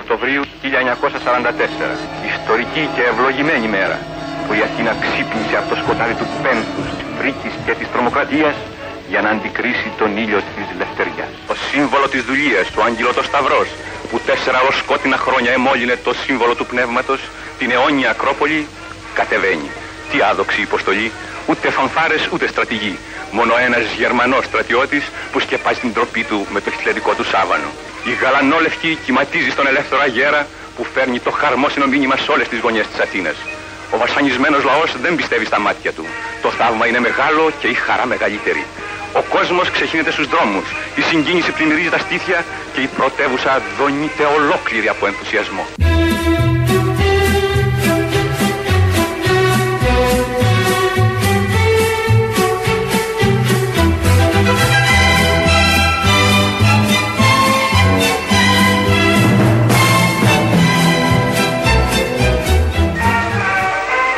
[0.00, 0.44] Οκτωβρίου 1944.
[2.36, 3.98] Ιστορική και ευλογημένη μέρα
[4.46, 8.54] που η Αθήνα ξύπνησε από το σκοτάδι του πένθους, της φρίκης και της τρομοκρατίας
[9.08, 11.32] για να αντικρίσει τον ήλιο της λευτεριάς.
[11.46, 13.68] Το σύμβολο της δουλείας, το άγγελο το σταυρός,
[14.10, 17.20] που τέσσερα ως σκότεινα χρόνια εμόλυνε το σύμβολο του πνεύματος,
[17.58, 18.66] την αιώνια Ακρόπολη,
[19.14, 19.70] κατεβαίνει.
[20.10, 21.12] Τι άδοξη υποστολή,
[21.46, 22.98] ούτε φανφάρες ούτε στρατηγοί.
[23.30, 27.68] Μόνο ένας Γερμανός στρατιώτης που σκεπάζει την τροπή του με το χιτλερικό του σάβανο.
[28.04, 32.86] Η γαλανόλευκη κυματίζει στον ελεύθερο αγέρα που φέρνει το χαρμόσυνο μήνυμα σε όλες τις γωνιές
[32.86, 33.36] της Αθήνας.
[33.90, 36.04] Ο βασανισμένος λαός δεν πιστεύει στα μάτια του.
[36.42, 38.64] Το θαύμα είναι μεγάλο και η χαρά μεγαλύτερη.
[39.12, 40.74] Ο κόσμος ξεχύνεται στους δρόμους.
[40.96, 42.44] Η συγκίνηση πλημμυρίζει τα στήθια
[42.74, 45.66] και η πρωτεύουσα δονείται ολόκληρη από ενθουσιασμό.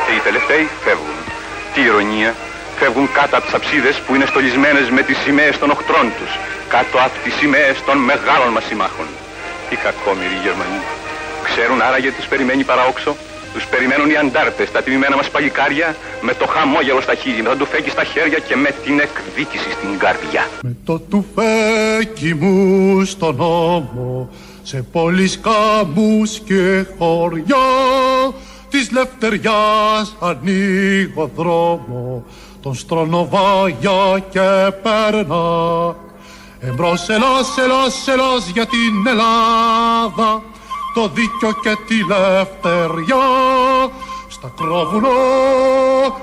[0.06, 1.18] Και οι τελευταίοι φεύγουν.
[1.74, 2.34] Τι ηρωνία,
[2.80, 6.32] φεύγουν κάτω από τις αψίδες που είναι στολισμένες με τις σημαίες των οχτρών τους,
[6.74, 9.06] κάτω από τις σημαίες των μεγάλων μας συμμάχων.
[9.68, 10.80] Τι κακόμοιροι οι Γερμανοί.
[11.48, 13.12] Ξέρουν άραγε τους περιμένει παραόξο.
[13.54, 15.88] Τους περιμένουν οι αντάρτες, τα τιμημένα μας παλικάρια,
[16.20, 19.98] με το χαμόγελο στα χείλη, με το τουφέκι στα χέρια και με την εκδίκηση στην
[19.98, 20.44] καρδιά.
[20.84, 24.30] Το τουφέκι μου στον ώμο
[24.62, 27.68] σε πόλεις καμπούς και χωριά
[28.70, 32.24] της λευτεριάς ανοίγω δρόμο
[32.62, 35.94] τον στρονοβάγια και περνά
[36.62, 40.42] Εμπρός ελάς, ελάς, ελάς για την Ελλάδα
[40.94, 43.26] το δίκιο και τη λευτεριά.
[44.28, 45.08] Στα κρόβουνο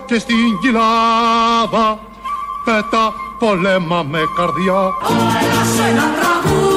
[0.05, 1.99] και στην κοιλάδα
[2.65, 4.93] πέτα πολέμα με καρδιά.
[5.41, 6.76] Έλα ένα τραγούδι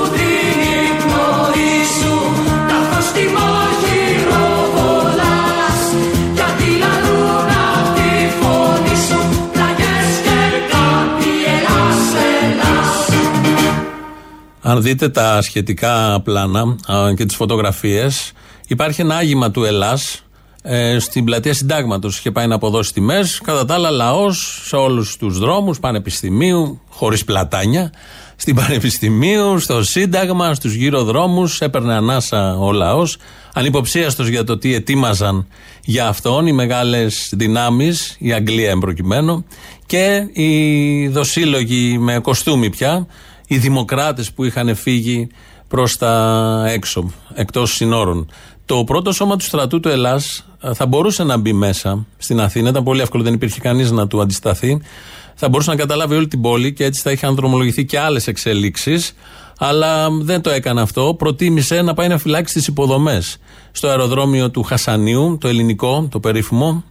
[14.70, 18.32] Αν δείτε τα σχετικά πλάνα α, και τις φωτογραφίες,
[18.68, 20.24] υπάρχει ένα άγημα του Ελλάς
[20.62, 22.18] ε, στην πλατεία Συντάγματος.
[22.18, 23.40] Είχε πάει να αποδώσει τιμές.
[23.44, 27.92] Κατά τα άλλα, λαός σε όλους τους δρόμους, πανεπιστημίου, χωρίς πλατάνια,
[28.36, 31.60] στην Πανεπιστημίου, στο Σύνταγμα, στους γύρω δρόμους.
[31.60, 33.16] Έπαιρνε ανάσα ο λαός,
[33.54, 35.46] ανυποψίαστος για το τι ετοίμαζαν
[35.84, 39.44] για αυτόν οι μεγάλες δυνάμεις, η Αγγλία εμπροκειμένου,
[39.86, 43.06] και οι δοσύλλογοι με κοστούμι πια,
[43.52, 45.28] οι δημοκράτες που είχαν φύγει
[45.68, 48.30] προς τα έξω, εκτός συνόρων.
[48.64, 52.68] Το πρώτο σώμα του στρατού του Ελλάς ε, θα μπορούσε να μπει μέσα στην Αθήνα,
[52.68, 54.80] ήταν πολύ εύκολο, δεν υπήρχε κανείς να του αντισταθεί.
[55.34, 59.12] Θα μπορούσε να καταλάβει όλη την πόλη και έτσι θα είχαν δρομολογηθεί και άλλες εξελίξεις,
[59.58, 61.14] αλλά δεν το έκανε αυτό.
[61.18, 63.36] Προτίμησε να πάει να φυλάξει τις υποδομές
[63.72, 66.84] στο αεροδρόμιο του Χασανίου, το ελληνικό, το περίφημο,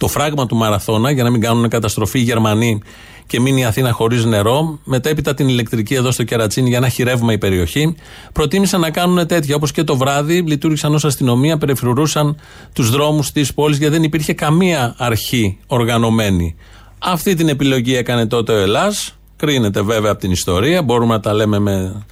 [0.00, 2.80] το φράγμα του Μαραθώνα για να μην κάνουν καταστροφή οι Γερμανοί
[3.26, 4.78] και μείνει η Αθήνα χωρίς νερό.
[4.84, 7.94] Μετέπειτα την ηλεκτρική εδώ στο Κερατσίνι για να έχει ρεύμα η περιοχή.
[8.32, 9.54] Προτίμησαν να κάνουν τέτοια.
[9.54, 12.36] Όπως και το βράδυ λειτουργήσαν ως αστυνομία, περιφρουρούσαν
[12.72, 16.54] τους δρόμους της πόλης γιατί δεν υπήρχε καμία αρχή οργανωμένη.
[16.98, 19.16] Αυτή την επιλογή έκανε τότε ο Ελλάς.
[19.36, 20.82] Κρίνεται βέβαια από την ιστορία.
[20.82, 22.04] Μπορούμε να τα λέμε με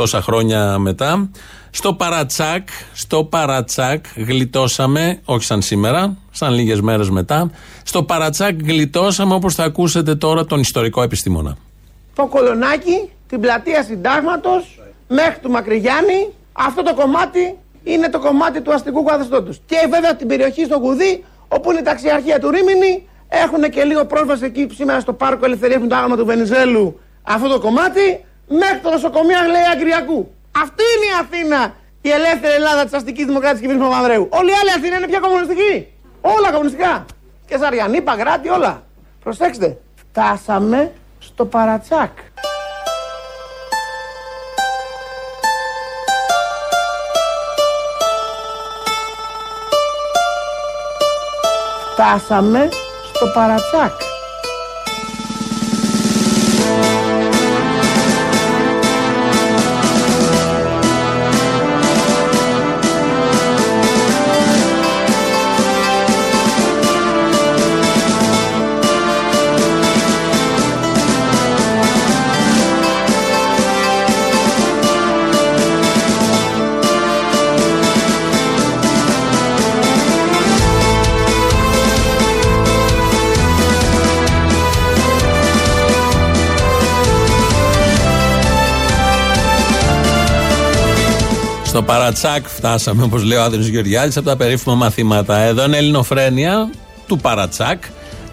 [0.00, 1.30] τόσα χρόνια μετά.
[1.70, 7.50] Στο παρατσάκ, στο παρατσάκ γλιτώσαμε, όχι σαν σήμερα, σαν λίγες μέρες μετά,
[7.82, 11.56] στο παρατσάκ γλιτώσαμε όπως θα ακούσετε τώρα τον ιστορικό επιστήμονα.
[12.14, 18.72] Το κολονάκι, την πλατεία συντάγματος μέχρι του Μακρυγιάννη, αυτό το κομμάτι είναι το κομμάτι του
[18.72, 19.60] αστικού καθεστώτος.
[19.66, 24.04] Και βέβαια την περιοχή στο Κουδί, όπου είναι η ταξιαρχία του Ρήμινη, έχουν και λίγο
[24.04, 28.24] πρόσβαση εκεί σήμερα στο πάρκο Ελευθερία που είναι το άγαλμα του Βενιζέλου αυτό το κομμάτι,
[28.58, 30.34] μέχρι το νοσοκομείο Αγλαία Αγκριακού.
[30.62, 34.28] Αυτή είναι η Αθήνα, η ελεύθερη Ελλάδα της αστικής δημοκρατική κυβέρνηση Παπανδρέου.
[34.30, 35.86] Όλη η άλλη Αθήνα είναι πια κομμουνιστική.
[36.20, 37.04] Όλα κομμουνιστικά.
[37.46, 38.82] Και Σαριανή, Παγκράτη, όλα.
[39.22, 39.78] Προσέξτε.
[39.94, 42.10] Φτάσαμε στο παρατσάκ.
[51.92, 52.68] Φτάσαμε
[53.14, 54.09] στο παρατσάκ.
[91.80, 95.38] Στο παρατσάκ φτάσαμε, όπως λέει ο Άδρυο Γεωργιάδης, από τα περίφημα μαθήματα.
[95.38, 96.70] Εδώ είναι Ελληνοφρένεια
[97.06, 97.82] του παρατσάκ.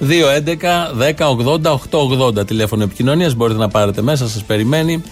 [0.02, 3.36] 2.11.10.80.880 τηλέφωνο επικοινωνίας.
[3.36, 5.04] Μπορείτε να πάρετε μέσα, σας περιμένει.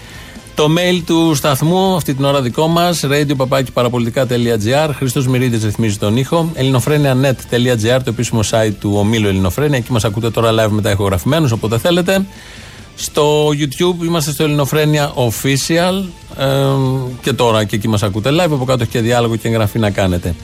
[0.55, 4.89] Το mail του σταθμού, αυτή την ώρα δικό μας, radio.parapolitica.gr.
[4.95, 6.51] Χρήστο Μυρίδης ρυθμίζει τον ήχο.
[6.53, 9.77] ελληνοφρένια.net.gr, το επίσημο site του ομίλου Ελληνοφρένια.
[9.77, 12.25] Εκεί μας ακούτε τώρα live μετά ηχογραφημένους, όποτε θέλετε.
[12.95, 16.03] Στο YouTube είμαστε στο Ελληνοφρένια Official.
[16.37, 16.45] Ε,
[17.21, 18.51] και τώρα και εκεί μας ακούτε live.
[18.51, 20.35] Από κάτω έχει και διάλογο και εγγραφή να κάνετε.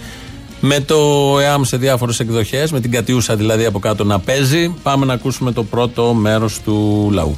[0.60, 0.96] Με το
[1.40, 5.52] ΕΑΜ σε διάφορες εκδοχές, με την Κατιούσα δηλαδή από κάτω να παίζει, πάμε να ακούσουμε
[5.52, 7.38] το πρώτο μέρος του λαού.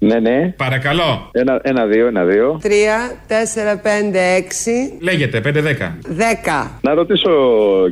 [0.00, 0.54] Ναι, ναι.
[0.56, 1.28] Παρακαλώ.
[1.32, 2.58] Ένα, ένα, δύο, ένα, δύο.
[2.62, 5.98] Τρία, τέσσερα, πέντε, έξι, Λέγεται 5-10.
[6.08, 6.78] δέκα.
[6.80, 7.30] Να ρωτήσω,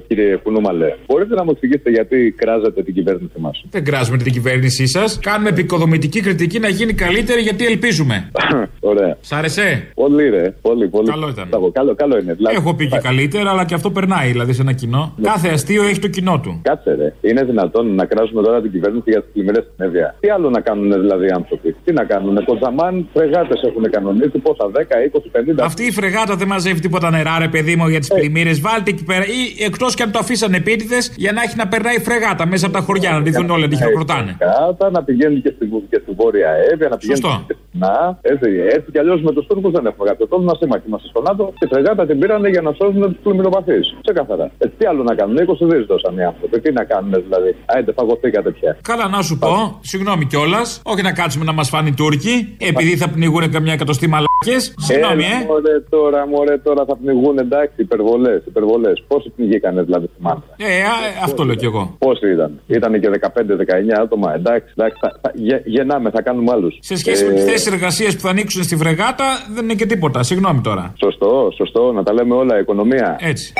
[0.08, 4.86] κύριε Κουνούμαλε, μπορείτε να μου εξηγήσετε γιατί κράζατε την κυβέρνηση μας; Δεν κράζουμε την κυβέρνησή
[4.86, 5.18] σας.
[5.22, 8.30] Κάνουμε επικοδομητική κριτική να γίνει καλύτερη γιατί ελπίζουμε.
[8.80, 9.16] Ωραία.
[9.20, 10.54] Σ' άρεσε; Πολύ, ρε.
[10.62, 11.08] Πολύ, πολύ.
[11.10, 11.46] Καλό ήταν.
[11.48, 12.32] Μπράβο, Καλό, καλό είναι.
[12.34, 15.14] Δηλαδή, Έχω πει και καλύτερα, αλλά και αυτό περνάει δηλαδή σε ένα κοινό.
[15.22, 16.60] Κάθε αστείο έχει το κοινό του.
[16.62, 17.28] Κάτσε, ρε.
[17.30, 20.60] Είναι δυνατόν να κράζουμε τώρα την κυβέρνηση για τις πλημμύρε στην Εύβοια; Τι άλλο να
[20.60, 22.44] κάνουν δηλαδή οι άνθρωποι; Τι να κάνουν.
[22.44, 24.38] Κοντζαμάν, φρεγάτες έχουν κανονίσει.
[24.46, 25.64] Πόσα, 10, 20, 50.
[25.70, 28.60] Αυτή η φρεγάτα δεν μαζεύει τίποτα νερά, ρε παιδί μου, για τις πλημμύρες.
[28.60, 29.24] Βάλτε εκεί πέρα.
[29.38, 32.74] Ή εκτός και αν το αφήσαν επίτηδες για να έχει να περνάει φρεγάτα μέσα από
[32.74, 34.36] τα χωριά, να τη δουν όλα, να τη χειροκροτάνε.
[34.38, 37.44] Κάτα, να πηγαίνουν και στη, και στη Βόρεια Εύβοια, να πηγαίνουν Σωστό.
[37.46, 40.52] και στη Να, έτσι, έτσι κι αλλιώς με τους Τούρκους δεν έχουμε κάποιο πρόβλημα.
[40.60, 41.52] Σήμα και είμαστε στο ΝΑΤΟ.
[41.58, 43.94] Τη φρεγάτα την πήραν για να σώσουν τους πλημμυροπαθείς.
[44.06, 44.50] Ξεκάθαρα.
[44.58, 45.36] Έτσι, τι άλλο να κάνουν.
[45.36, 46.60] 20 δι δώσαν οι άνθρωποι.
[46.60, 47.50] Τι να κάνουν δηλαδή.
[47.66, 48.76] Άιντε, φαγωθήκατε πια.
[48.82, 52.96] Καλά, να σου πω, συγγνώμη κιόλας, όχι να κάτσουμε να μας φάνει οι Τούρκοι, επειδή
[52.96, 54.74] θα πνιγούν καμιά εκατοστή μαλάκες.
[54.78, 55.44] Συγγνώμη, Έλα, ε.
[55.46, 58.42] Μωρέ τώρα, μωρέ τώρα θα πνιγούν εντάξει, υπερβολές.
[58.46, 59.04] Υπερβολές.
[59.08, 60.42] Πόσοι πνιγήκανε δηλαδή στη Μάντα.
[60.56, 61.96] Ε, α, αυτό λέω κι εγώ.
[61.98, 64.34] Πόσοι ήταν; Ήταν και 15-19 άτομα.
[64.34, 66.78] Εντάξει, εντάξει θα, θα, γε- γεννάμε, θα κάνουμε άλλους.
[66.80, 69.24] Σε σχέση με τι θέσει εργασία που θα ανοίξουν στη φρεγάτα,
[69.54, 70.22] δεν είναι και τίποτα.
[70.22, 70.94] Συγγνώμη τώρα.
[70.98, 73.16] Σωστό, σωστό, να τα λέμε όλα, οικονομία.
[73.20, 73.52] Έτσι.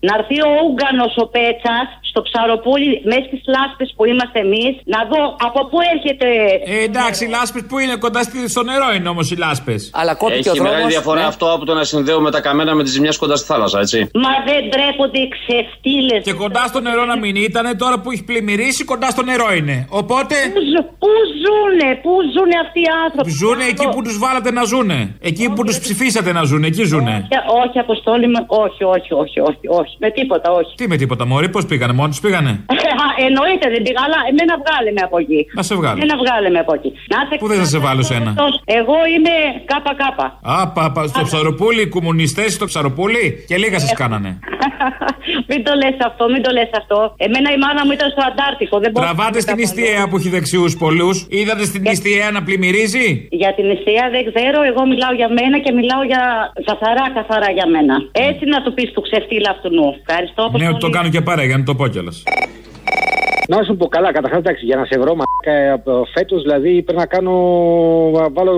[0.00, 5.00] Να έρθει ο Ούγκανο ο Πέτσας στο ψαροπούλι μέσα στις λάσπες που είμαστε εμείς, να
[5.10, 6.26] δω από πού έρχεται.
[6.74, 9.90] Ε, εντάξει, οι λάσπες που είναι κοντά στη- στο νερό είναι όμως οι λάσπες.
[9.94, 13.36] Αλλά Έχει μεγάλη διαφορά αυτό από το να συνδέουμε τα καμένα με τις ζημιές κοντά
[13.36, 13.98] στη θάλασσα, έτσι.
[14.14, 16.20] Μα δεν τρέπονται οι ξεφτύλες.
[16.24, 19.86] Και κοντά στο νερό να μην ήταν, τώρα που έχει πλημμυρίσει, κοντά στο νερό είναι.
[19.90, 20.34] Οπότε.
[20.54, 21.10] Πού, ζω- πού
[21.42, 25.16] ζουνε, πού ζουνε αυτοί οι άνθρωποι; Ζούνε εκεί που τους βάλατε να ζούνε.
[25.20, 27.14] Εκεί που τους ψηφίσατε να ζούνε, εκεί ζούνε.
[27.30, 29.96] Όχι, όχι, αποστόλη μου, όχι, όχι, όχι, όχι, όχι.
[29.98, 30.72] Με τίποτα, όχι.
[30.76, 32.52] Τι με τίποτα, Μωρή, πώς πήγανε, μόνοι τους πήγανε;
[33.04, 35.40] Α, Εννοείται δεν πήγα, αλλά εμένα βγάλε με από εκεί.
[35.58, 35.96] Να σε βγάλω.
[35.98, 36.90] Εμένα βγάλε με από εκεί.
[37.12, 38.30] Να είστε Πού δεν θα σε βάλω σένα.
[38.78, 39.34] Εγώ είμαι
[39.72, 40.26] κάπα κάπα.
[40.54, 44.30] Α, πα, πα, στο ψαροπούλι, οι κομμουνιστές στο ψαροπούλι και λίγα σας κάνανε.
[45.50, 46.98] μην το λες αυτό, μην το λες αυτό.
[47.26, 48.76] Εμένα η μάνα μου ήταν στο Αντάρτικο.
[48.82, 51.16] Δεν μπορούσα Τραβάτε να στην τα νηστεία που έχει δεξιούς πολλούς.
[51.38, 53.06] Είδατε στην νηστεία να πλημμυρίζει;
[53.42, 56.22] Για την νηστεία δεν ξέρω, εγώ μιλάω για μένα και μιλάω για
[56.68, 57.94] καθαρά, καθαρά για μένα.
[58.28, 59.88] Έτσι να του πεις του ξεφτύλα αυτού νου.
[60.02, 60.42] Ευχαριστώ.
[60.60, 62.12] Ναι, ότι το κάνω και παρέα για να το πω κιόλα.
[63.50, 65.82] Να σου πω καλά, καταρχάς εντάξει, για να σε βρω μαλάκα
[66.14, 67.32] φέτος δηλαδή πρέπει να κάνω.
[68.14, 68.52] να βάλω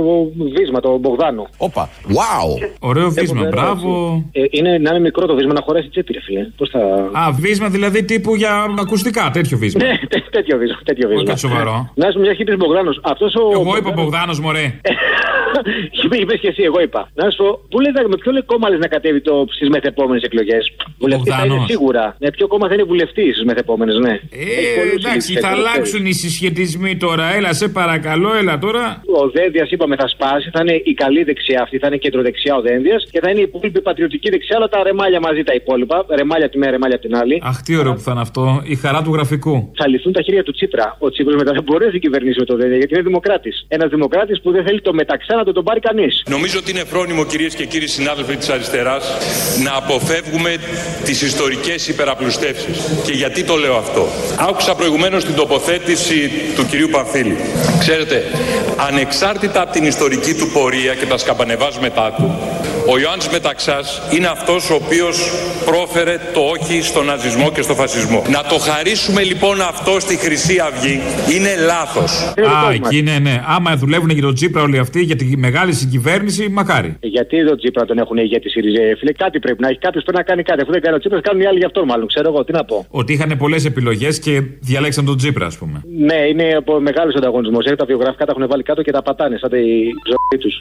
[0.57, 1.47] βίσμα το Μπογδάνο.
[1.57, 1.89] Όπα.
[2.09, 2.69] Wow.
[2.81, 4.23] Ωραίο βίσμα, Έχω, μπράβο.
[4.33, 6.47] Ε, είναι να είναι μικρό το βίσμα, να χωρέσει τσέπη, ρε φίλε.
[6.57, 6.79] Πώς θα.
[7.13, 9.85] Α, βίσμα δηλαδή τύπου για ακουστικά, τέτοιο βίσμα.
[9.85, 10.79] Ναι, τέ- τέτοιο βίσμα.
[10.85, 11.29] Τέτοιο Όχι βίσμα.
[11.31, 11.91] κάτι σοβαρό.
[11.95, 13.01] Να σου μια χύπης Μπογδάνος.
[13.03, 13.61] Αυτός ο.
[13.61, 14.65] Εγώ είπα Μπογδάνο, μωρέ.
[16.21, 17.11] Είπες και εσύ, εγώ είπα.
[17.15, 20.23] Να σου πω, πού λέτε, με ποιο λέει κόμμα λες να κατέβει το, στις μεθεπόμενες
[20.23, 21.71] εκλογές; Βουλευτής θα είναι Μπογδάνος.
[21.71, 22.17] σίγουρα.
[22.19, 24.11] Με ποιο κόμμα θα είναι βουλευτής στις μεθεπόμενες, ναι.
[24.11, 27.35] Ε, εντάξει, θα αλλάξουν οι συσχετισμοί τώρα.
[27.35, 29.03] Έλα, σε παρακαλώ, έλα τώρα.
[29.21, 30.51] Ο Δένδια, είπαμε, θα σπάσει.
[30.53, 33.43] Θα είναι η καλή δεξιά αυτή, θα είναι κεντροδεξιά ο Δένδια και θα είναι η
[33.43, 36.07] υπόλοιπη πατριωτική δεξιά, αλλά τα ρεμάλια μαζί τα υπόλοιπα.
[36.09, 37.43] Ρεμάλια από τη μία, ρεμάλια από την άλλη.
[37.45, 38.63] Αχ, τι ωραίο που θα είναι αυτό.
[38.65, 39.71] Η χαρά του γραφικού.
[39.77, 40.97] Θα λυθούν τα χέρια του Τσίπρα.
[40.99, 43.65] Ο Τσίπρας μετά δεν μπορεί να κυβερνήσει με το Δένδια γιατί είναι δημοκράτης.
[43.69, 46.23] Ένας δημοκράτης που δεν θέλει το μεταξά να το τον πάρει κανείς.
[46.29, 49.05] Νομίζω ότι είναι φρόνιμο κυρίες και κύριοι συνάδελφοι της αριστεράς
[49.65, 50.57] να αποφεύγουμε
[51.05, 52.77] τις ιστορικές υπεραπλουστεύσεις.
[53.07, 54.07] Και γιατί το λέω αυτό.
[54.49, 57.37] Άκουσα προηγουμένως την τοποθέτηση του κυρίου Πανφίλη.
[57.79, 58.25] Ξέρετε,
[58.77, 62.39] ανεξάρτητα από την ιστορική του πορεία και τα σκαμπανεβάσματά του,
[62.93, 65.17] ο Ιωάννης Μεταξάς είναι αυτός ο οποίος
[65.65, 68.23] πρόφερε το όχι στον ναζισμό και στο φασισμό.
[68.37, 71.01] Να το χαρίσουμε λοιπόν αυτό στη Χρυσή Αυγή
[71.35, 72.13] είναι λάθος.
[72.23, 73.43] Α, εκεί ναι, ναι.
[73.47, 76.97] Άμα δουλεύουν για τον Τσίπρα όλοι αυτοί, για τη μεγάλη συγκυβέρνηση, μακάρι.
[77.01, 79.79] Ε, Γιατί τον Τσίπρα τον έχουν ηγέτη ΣΥΡΙΖΑ, ε, φίλε, κάτι πρέπει να έχει.
[79.79, 80.61] Κάποιος πρέπει να κάνει κάτι.
[80.63, 82.07] Αφού δεν κάνει ο Τσίπρα, κάνουν οι άλλοι γι' αυτό μάλλον.
[82.07, 82.87] Ξέρω εγώ, τι να πω.
[82.91, 85.83] Ότι είχαν πολλές επιλογές και διαλέξαν τον Τσίπρα, ας πούμε.
[85.99, 87.65] Ναι, είναι από μεγάλος ανταγωνισμός.
[87.77, 89.59] Τα βιογραφικά τα έχουν βάλει κάτω και τα πατάνε σαν τη
[90.11, 90.61] ζωή τους.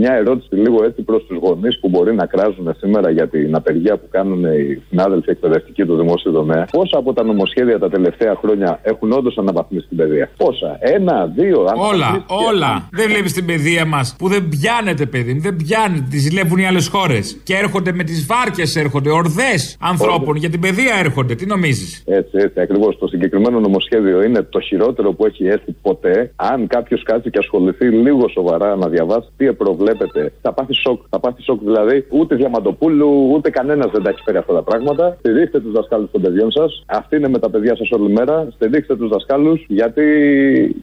[0.00, 3.96] Μια ερώτηση λίγο έτσι προς τους γονείς που μπορεί να κράζουν σήμερα για την απεργία
[3.96, 6.64] που κάνουν οι συνάδελφοι εκπαιδευτικοί του δημόσιου τομέα.
[6.70, 11.60] Πόσα από τα νομοσχέδια τα τελευταία χρόνια έχουν όντως αναβαθμίσει την παιδεία; Πόσα; Ένα, δύο,
[11.60, 12.88] αν Όλα, αναβαθμίσει- όλα.
[12.92, 15.40] Δεν βλέπεις την παιδεία μας που δεν πιάνεται, παιδί μου.
[15.40, 16.06] Δεν πιάνεται.
[16.10, 17.40] Τη ζηλεύουν οι άλλες χώρες.
[17.44, 20.36] Και έρχονται με τις βάρκες, έρχονται ορδές ανθρώπων.
[20.36, 21.34] Για την παιδεία έρχονται.
[21.34, 22.98] Τι νομίζεις; Έτσι, έτσι, ακριβώς.
[22.98, 26.32] Το συγκεκριμένο νομοσχέδιο είναι το χειρότερο που έχει έρθει ποτέ.
[26.36, 31.02] Αν κάποιος κάτσει και ασχοληθεί λίγο σοβαρά να διαβάσει τι προβλέπεται, θα πάθει σοκ.
[31.10, 32.06] Θα πάθει σοκ δηλαδή.
[32.08, 35.16] Ούτε Διαμαντοπούλου, ούτε κανένας δεν τα έχει φέρει αυτά τα πράγματα.
[35.18, 36.84] Στηρίξτε τους δασκάλους των παιδιών σας.
[36.86, 38.48] Αυτή είναι με τα παιδιά σας όλη μέρα.
[38.54, 40.04] Στηρίξτε τους δασκάλους γιατί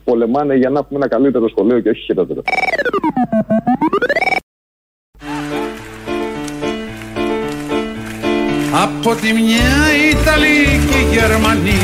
[0.04, 2.41] πολεμάνε για να έχουμε ένα καλύτερο σχολείο και όχι χειρότερο.
[8.84, 9.76] Από τη μια
[10.12, 11.84] Ιταλοί και οι Γερμανοί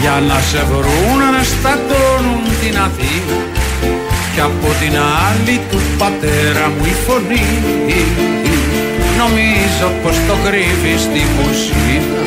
[0.00, 3.51] για να σε βρουν να στατώνουν την Αθήνα
[4.34, 4.94] και από την
[5.26, 7.46] άλλη του πατέρα μου η φωνή.
[9.20, 12.22] Νομίζω πως το κρύβεις στη μουσίνα.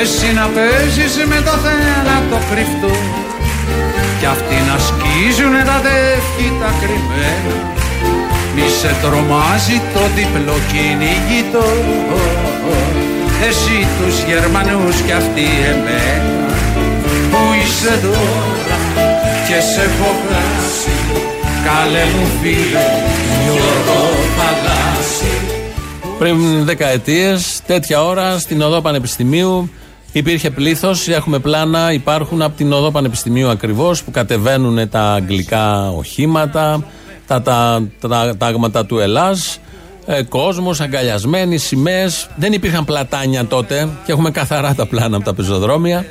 [0.00, 2.94] Εσύ να παίζεις με το θάνατο κρυφτό.
[4.18, 7.56] Κι αυτοί να σκίζουνε τα δεύχη τα κρυμμένα.
[8.54, 11.68] Μη σε τρομάζει το διπλό κυνηγητό.
[13.48, 16.48] Εσύ τους Γερμανούς κι αυτοί εμένα.
[17.30, 18.63] Που είσαι τώρα
[19.54, 20.90] και σε έχω χάσει
[21.64, 22.84] Καλέ μου φίλε
[23.44, 24.00] Γιώργο
[24.36, 25.34] Παλάση
[26.18, 29.70] Πριν δεκαετίες, τέτοια ώρα στην οδό Πανεπιστημίου
[30.12, 31.08] υπήρχε πλήθος.
[31.08, 36.84] Έχουμε πλάνα, υπάρχουν από την οδό Πανεπιστημίου ακριβώς που κατεβαίνουν τα αγγλικά οχήματα,
[37.26, 39.58] τα, τα, τα τάγματα του Ελλάς
[40.06, 42.28] ε, κόσμος, αγκαλιασμένοι, σημαίες.
[42.36, 46.04] Δεν υπήρχαν πλατάνια τότε και έχουμε καθαρά τα πλάνα από τα πεζοδρόμια.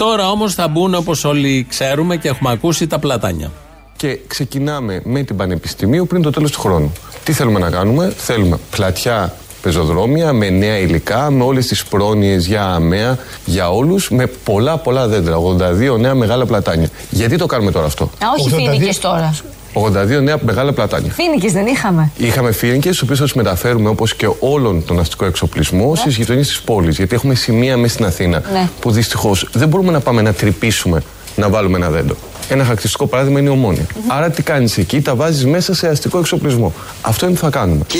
[0.00, 3.50] Τώρα όμως θα μπουν όπως όλοι ξέρουμε και έχουμε ακούσει τα πλατάνια.
[3.96, 6.92] Και ξεκινάμε με την Πανεπιστημίου πριν το τέλος του χρόνου.
[7.24, 12.64] Τι θέλουμε να κάνουμε, θέλουμε πλατιά πεζοδρόμια, με νέα υλικά, με όλες τις πρόνοιες για
[12.64, 16.88] αμαία, για όλους, με πολλά πολλά δέντρα, 82 νέα μεγάλα πλατάνια.
[17.10, 19.34] Γιατί το κάνουμε τώρα αυτό; Α, όχι φοίνικες τώρα.
[19.72, 21.12] 82 νέα μεγάλα πλατάνια.
[21.12, 22.10] Φοίνικες δεν είχαμε.
[22.16, 26.42] Είχαμε φοίνικε, του οποίους θα τους μεταφέρουμε όπως και όλον τον αστικό εξοπλισμό στις γειτονιέ
[26.42, 26.96] της πόλης.
[26.96, 28.68] Γιατί έχουμε σημεία μέσα στην Αθήνα Ναι.
[28.80, 31.02] που δυστυχώς δεν μπορούμε να πάμε να τρυπήσουμε
[31.36, 32.16] να βάλουμε ένα δέντρο.
[32.48, 36.18] Ένα χαρακτηριστικό παράδειγμα είναι η ομονια Άρα τι κάνεις εκεί, τα βάζεις μέσα σε αστικό
[36.18, 36.72] εξοπλισμό.
[37.02, 37.84] Αυτό είναι που θα κάνουμε.
[37.86, 37.98] Και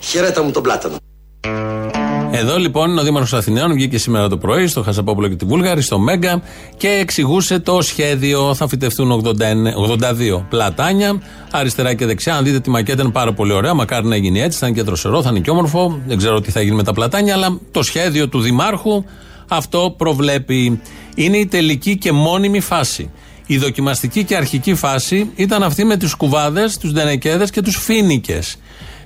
[0.00, 0.94] χαιρέτα μου τον πλάτανο.
[2.36, 5.82] Εδώ λοιπόν είναι ο Δήμαρχος Αθηναίων, βγήκε σήμερα το πρωί στο Χασαπόπουλο και τη Βούλγαρη,
[5.82, 6.42] στο Μέγκα
[6.76, 8.54] και εξηγούσε το σχέδιο.
[8.54, 12.36] Θα φυτευτούν 81, 82 πλατάνια, αριστερά και δεξιά.
[12.36, 13.74] Αν δείτε τη μακέτα είναι πάρα πολύ ωραία.
[13.74, 16.00] Μακάρι να γίνει έτσι, θα είναι και δροσερό, θα είναι και όμορφο.
[16.06, 19.04] Δεν ξέρω τι θα γίνει με τα πλατάνια, αλλά το σχέδιο του Δημάρχου
[19.48, 20.80] αυτό προβλέπει.
[21.14, 23.10] Είναι η τελική και μόνιμη φάση.
[23.46, 28.56] Η δοκιμαστική και αρχική φάση ήταν αυτή με του κουβάδες, τους ντενεκέδες και τους φίνικες.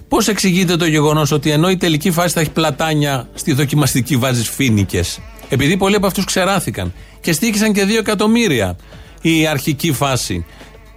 [0.08, 4.48] Πώς εξηγείται το γεγονός ότι ενώ η τελική φάση θα έχει πλατάνια, στη δοκιμαστική βάζεις
[4.48, 8.76] φίνικες; Επειδή πολλοί από αυτούς ξεράθηκαν και στήχησαν και 2 εκατομμύρια
[9.20, 10.44] η αρχική φάση.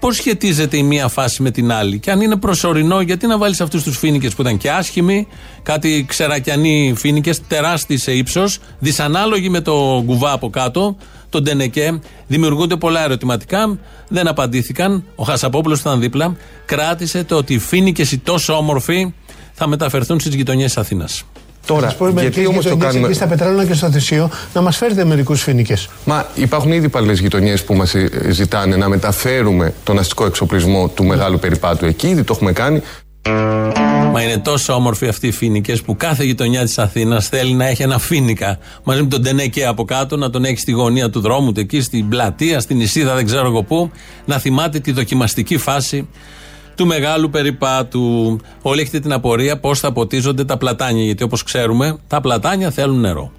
[0.01, 3.61] Πώς σχετίζεται η μία φάση με την άλλη, και αν είναι προσωρινό, γιατί να βάλεις
[3.61, 5.27] αυτούς τους φίνικε που ήταν και άσχημοι,
[5.63, 10.95] κάτι ξερακιανοί φίνικε, τεράστιοι σε ύψος, δυσανάλογοι με το κουβά από κάτω,
[11.29, 11.99] τον Τενεκέ.
[12.27, 15.03] Δημιουργούνται πολλά ερωτηματικά, δεν απαντήθηκαν.
[15.15, 16.35] Ο Χασαπόπουλος ήταν δίπλα.
[16.65, 19.13] Κράτησε το ότι οι φίνικε οι τόσο όμορφοι
[19.53, 21.23] θα μεταφερθούν στις γειτονιές της Αθήνας.
[21.65, 23.08] Τώρα, Σας πω μερικές γιατί όμως το γειτονιές κάνουμε.
[23.08, 25.89] Εκεί στα Πετράλαινα και στο Θησίο να μας φέρετε μερικούς φοινικές.
[26.06, 27.95] Μα υπάρχουν ήδη παλιέ γειτονιές που μας
[28.30, 32.08] ζητάνε να μεταφέρουμε τον αστικό εξοπλισμό του μεγάλου περιπάτου εκεί.
[32.08, 32.82] Ήδη το έχουμε κάνει.
[34.12, 37.84] Μα είναι τόσο όμορφοι αυτοί οι φίνικε που κάθε γειτονιά της Αθήνας θέλει να έχει
[37.84, 38.58] ένα φίνικα.
[38.84, 41.82] Μαζί με τον Τενέκε από κάτω, να τον έχει στη γωνία του δρόμου του, εκεί
[41.82, 43.91] στην πλατεία, στην Ισίδα, δεν ξέρω εγώ πού,
[44.26, 46.08] να θυμάται τη δοκιμαστική φάση
[46.75, 48.39] του μεγάλου περιπάτου.
[48.62, 51.03] Όλοι έχετε την απορία πώς θα ποτίζονται τα πλατάνια.
[51.03, 53.31] Γιατί όπως ξέρουμε, τα πλατάνια θέλουν νερό.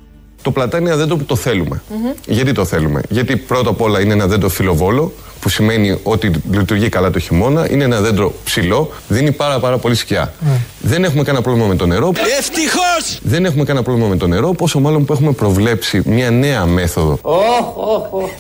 [0.43, 1.83] Το πλατάνι είναι ένα δέντρο που το θελουμε
[2.27, 6.89] Γιατί το θέλουμε; Γιατί πρώτα απ' όλα είναι ένα δέντρο φιλοβόλο, που σημαίνει ότι λειτουργεί
[6.89, 7.71] καλά το χειμώνα.
[7.71, 10.33] Είναι ένα δέντρο ψηλό, δίνει πάρα, πάρα πολύ σκιά.
[10.81, 12.13] Δεν έχουμε κανένα πρόβλημα με το νερό.
[12.39, 13.19] Ευτυχώς!
[13.23, 17.19] Δεν έχουμε κανένα πρόβλημα με το νερό, πόσο μάλλον που έχουμε προβλέψει μια νέα μέθοδο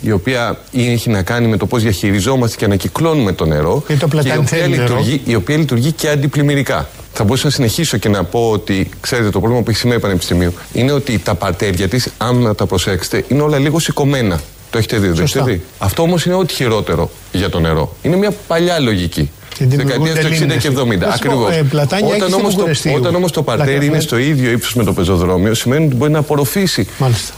[0.00, 3.82] η οποία έχει να κάνει με το πώς διαχειριζόμαστε και ανακυκλώνουμε το νερό.
[3.86, 4.96] Γιατί το πλατάνι και η οποία, θέλει νερό.
[4.96, 6.88] λειτουργεί, η οποία λειτουργεί και αντιπλημμυρικά.
[7.12, 10.02] Θα μπορούσα να συνεχίσω και να πω ότι, ξέρετε, το πρόβλημα που έχει σήμερα η
[10.02, 14.40] Πανεπιστημίου είναι ότι τα πατέρια της, αν τα προσέξετε, είναι όλα λίγο σηκωμένα.
[14.70, 15.38] Το έχετε δει, δεν το Σωστά.
[15.38, 17.96] έχετε δει; Αυτό όμως είναι ό,τι χειρότερο για το νερό.
[18.02, 19.30] Είναι μια παλιά λογική.
[19.58, 20.74] δημιουργούνται Δεκαετία του 60 και λίμνες.
[20.74, 21.06] 70.
[21.06, 21.48] Να σου πω, Ακριβώ.
[21.48, 22.92] ε, Πλατάνια Όταν έχεις όμως στο το, Βουκουρεστίου.
[22.96, 23.92] όταν όμως το παρτέρι Πλατάνια.
[23.94, 26.86] είναι στο ίδιο ύψος με το πεζοδρόμιο, σημαίνει ότι μπορεί να απορροφήσει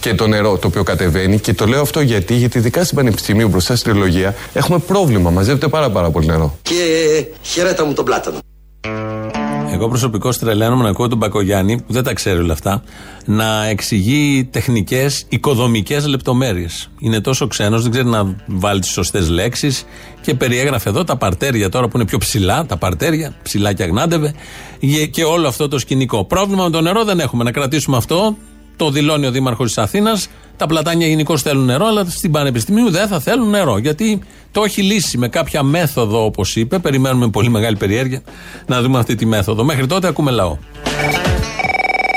[0.01, 1.39] και το νερό το οποίο κατεβαίνει.
[1.39, 5.31] Και το λέω αυτό γιατί, γιατί ειδικά στην Πανεπιστημίου μπροστά στην τριλογία έχουμε πρόβλημα.
[5.31, 6.59] Μαζεύεται πάρα, πάρα πολύ νερό.
[6.63, 6.75] Και
[7.43, 8.39] χαιρέτα μου τον πλάτανο.
[9.75, 12.83] Εγώ προσωπικώς τρελαίνομαι να ακούω τον Μπακογιάννη, που δεν τα ξέρει όλα αυτά,
[13.25, 16.91] να εξηγεί τεχνικές, οικοδομικές λεπτομέρειες.
[16.99, 19.85] Είναι τόσο ξένος, δεν ξέρει να βάλει τις σωστές λέξεις
[20.21, 24.35] και περιέγραφε εδώ τα παρτέρια τώρα που είναι πιο ψηλά, τα παρτέρια, ψηλά και αγνάντευε,
[24.81, 26.25] γε- και όλο αυτό το σκηνικό.
[26.25, 27.45] Πρόβλημα με το νερό δεν έχουμε.
[27.45, 28.37] Να κρατήσουμε αυτό.
[28.77, 30.29] Το δηλώνει ο Δήμαρχος της Αθήνας.
[30.57, 33.79] Τα πλατάνια γενικώ θέλουν νερό, αλλά στην Πανεπιστημίου δεν θα θέλουν νερό.
[33.79, 34.21] Γιατί
[34.53, 36.79] το έχει λύσει με κάποια μέθοδο, όπως είπε.
[36.79, 38.23] Περιμένουμε με πολύ μεγάλη περιέργεια
[38.67, 39.65] να δούμε αυτή τη μέθοδο.
[39.65, 40.57] Μέχρι τότε ακούμε λαό.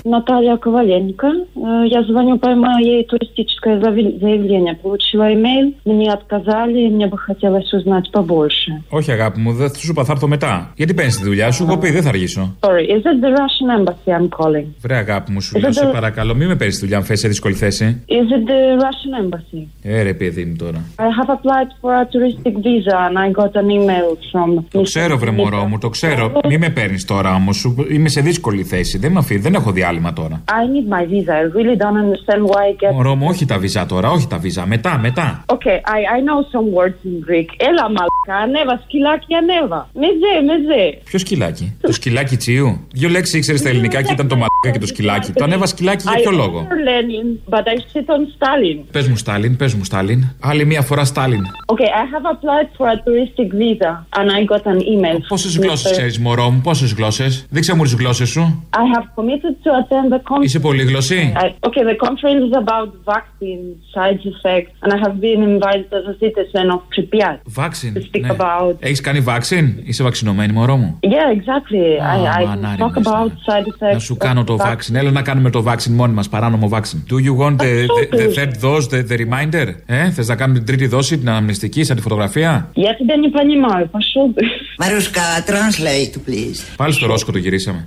[0.07, 1.26] Наталья Коваленко.
[1.28, 4.74] Э, Я звоню по моей туристическое зави- заявление.
[4.83, 8.70] Получила имейл, мне отказали, мне бы хотелось узнать побольше.
[8.89, 10.72] Όχι, αγάπη μου, δεν σου είπα, θα έρθω μετά.
[10.76, 12.57] Γιατί παίρνει τη δουλειά σου, έχω πει, δεν θα αργήσω.
[12.61, 14.66] Sorry, is it the Russian embassy I'm calling?
[14.80, 16.97] Βρε, αγάπη μου, σου Is λέω, it σε the- παρακαλώ, μην με παίρνει τη δουλειά,
[16.97, 18.05] αν φέρει σε δύσκολη θέση.
[18.09, 19.66] Is it the Russian embassy?
[19.83, 20.85] Ε, ρε, παιδί μου τώρα.
[20.97, 24.62] I have applied for a touristic visa and I got an email from...
[24.72, 26.33] Το ξέρω, βρε μωρό μου, το ξέρω.
[26.49, 27.51] Μην με παίρνει τώρα όμω.
[27.91, 28.99] Είμαι σε δύσκολη θέση.
[28.99, 30.43] Δεν με αφήνει, δεν έχω διάλειμμα τώρα.
[30.45, 31.34] I need my visa.
[31.41, 32.93] I really don't understand why I get...
[32.93, 34.66] Μωρό μου, όχι τα βίζα τώρα, όχι τα βίζα.
[34.66, 35.43] Μετά, μετά.
[35.45, 37.48] Okay, I, I know some words in Greek.
[37.58, 39.89] Έλα μαλακά, ανέβα, σκυλάκι, ανέβα.
[39.93, 41.02] Με ζε, με ζε.
[41.04, 44.80] Ποιο σκυλάκι, το σκυλάκι τσίου; Δύο λέξεις ήξερες στα ελληνικά και ήταν το μαλάκα και
[44.80, 45.32] το σκυλάκι.
[45.32, 48.78] Το ανέβα σκυλάκι για ποιο I λόγο; prefer Lenin, but I sit on Stalin.
[48.91, 50.24] Πες μου Στάλιν, πες μου Στάλιν.
[50.39, 51.41] Άλλη μία φορά Στάλιν.
[51.74, 55.18] Okay, I have applied for a touristic visa and I got an email.
[55.28, 58.68] Πόσες γλώσσες ξέρεις, μωρό μου, πόσες γλώσσες; Δείξε μου τις γλώσσες σου.
[58.72, 60.45] I have committed to attend the conference.
[60.45, 61.33] Είσαι πολύγλωση.
[61.37, 63.64] I, okay, the conference is about vaccine
[63.95, 67.39] side effects, and I have been invited as a citizen of Pripyat.
[67.45, 67.93] Βάξιν.
[67.95, 68.74] To speak about.
[68.80, 70.99] Έχει κάνει βάξιν, είσαι βαξινωμένη, μωρό μου.
[71.03, 72.01] Yeah, exactly.
[72.01, 73.93] I, I μανάρι talk about side effects.
[73.93, 74.97] Να σου κάνω το of vac- βάξιν.
[74.97, 77.03] Έλα να κάνουμε το βάξιν μόνοι μα, παράνομο βάξιν.
[77.11, 79.74] Do you want the, the, the third dose, the, the reminder?
[79.87, 82.70] Ε, θε να κάνουμε την τρίτη δόση, την αναμνηστική, σαν τη φωτογραφία.
[82.74, 84.45] Я тебя не понимаю, пошел ты.
[84.78, 86.74] Μαρούσκα, translate, please.
[86.76, 87.85] Πάλι στο Ρόσκο το γυρίσαμε.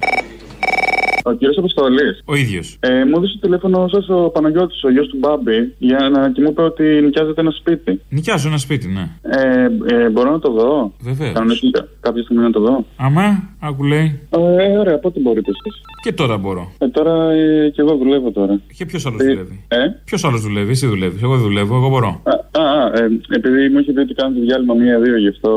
[1.25, 2.09] Ο κύριος Αποστολή.
[2.25, 2.77] Ο ίδιος.
[2.81, 6.41] Ε, μου έδωσε το τηλέφωνο σας ο Παναγιώτης, ο γιος του Μπάμπη, για να και
[6.43, 8.01] μου είπε ότι νοικιάζεται ένα σπίτι.
[8.09, 9.09] Νοικιάζω ένα σπίτι, ναι.
[9.23, 9.65] Ε,
[9.95, 11.33] ε, μπορώ να το δω; Βεβαίως.
[11.33, 12.85] Κανονικά κάποια στιγμή να το δω.
[12.97, 14.21] Αμά, άκου λέει.
[14.31, 16.73] Ε, ωραία, πότε μπορείτε εσείς; Και τώρα μπορώ.
[16.79, 18.61] Ε, τώρα ε, και εγώ δουλεύω τώρα.
[18.77, 21.23] Και ποιος άλλος Ε, δουλεύει; Ε; Ποιος άλλος δουλεύει, εσύ δουλεύεις.
[21.23, 22.23] Εγώ δεν δουλεύω, εγώ μπορώ.
[22.25, 25.51] Α, α, ε, επειδή μου είχε πει ότι κάνετε διάλειμμα μία-δύο, γι' αυτό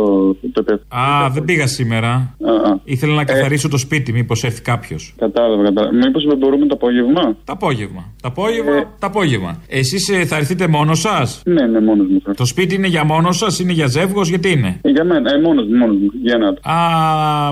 [0.53, 0.95] το πέφτω.
[0.97, 2.09] Α, δεν πήγα σήμερα.
[2.09, 2.79] Α, α.
[2.83, 5.13] Ήθελα να καθαρίσω το σπίτι, μήπως έρθει κάποιος.
[5.17, 5.95] Κατάλαβα, κατάλαβα.
[5.95, 8.13] Μήπως δεν μπορούμε το απόγευμα; Το απόγευμα.
[8.21, 9.61] Το απόγευμα, το απόγευμα.
[9.67, 12.21] Εσείς θα έρθετε μόνος σας; Ναι, ναι, μόνος μου.
[12.35, 15.39] Το σπίτι είναι για μόνος σας, είναι για ζεύγος, γιατί είναι; Ε, Για μένα, ε,
[15.41, 16.11] μόνος μου, μόνος μου.
[16.23, 16.69] Για να το.
[16.69, 16.77] Α,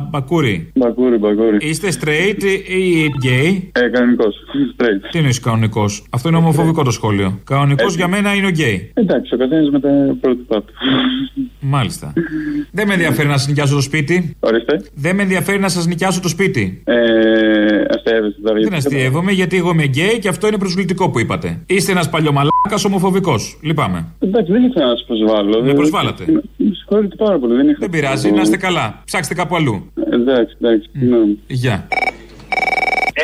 [0.09, 0.71] μπακούρι.
[0.75, 1.57] Μπακούρι, μπακούρι.
[1.59, 4.35] Είστε straight ή gay; Ε, κανονικός.
[4.77, 5.07] Straight.
[5.11, 7.39] Τι εννοείς κανονικός; Αυτό είναι ομοφοβικό το σχόλιο.
[7.43, 8.91] Κανονικός για μένα είναι ο γκέι.
[8.93, 9.89] Εντάξει, ο καθένας με τα
[10.21, 10.73] πρότυπά του.
[11.59, 12.13] Μάλιστα.
[12.71, 14.35] Δεν με ενδιαφέρει να σας νοικιάσω το σπίτι.
[14.39, 14.81] Ορίστε.
[14.93, 16.81] Δεν με ενδιαφέρει να σας νοικιάσω το σπίτι.
[16.85, 16.95] Ε,
[17.95, 18.59] αστείευεσαι τώρα.
[18.59, 21.61] Δεν αστείευομαι γιατί εγώ είμαι γκέι και αυτό είναι προσβλητικό που είπατε.
[21.65, 23.57] Είστε ένας παλιωμαλάκα ομοφοβικός.
[23.61, 24.05] Λυπάμαι.
[24.19, 25.63] Εντάξει, δεν ήθελα να σας προσβάλλω.
[25.63, 26.25] Με προσβάλλατε.
[26.27, 26.41] Με
[26.75, 27.55] συγχωρείτε πάρα πολύ.
[27.55, 27.77] Δεν, είχα...
[27.79, 29.01] Δεν πειράζει, να είστε καλά.
[29.05, 29.91] Ψάξτε κάπου αλλού.
[30.11, 30.89] Ε, Εντάξει, εντάξει.
[30.93, 31.17] ναι.
[31.47, 31.87] Γεια.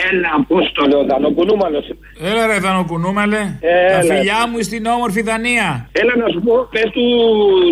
[0.09, 1.85] Έλα, Απόστολο, δανοκουνούμαλος.
[2.29, 3.41] Έλα ρε δανοκουνούμαλε.
[3.61, 4.01] Τα Έλα.
[4.09, 5.69] φιλιά μου στην όμορφη Δανία.
[6.01, 7.05] Έλα να σου πω, πες του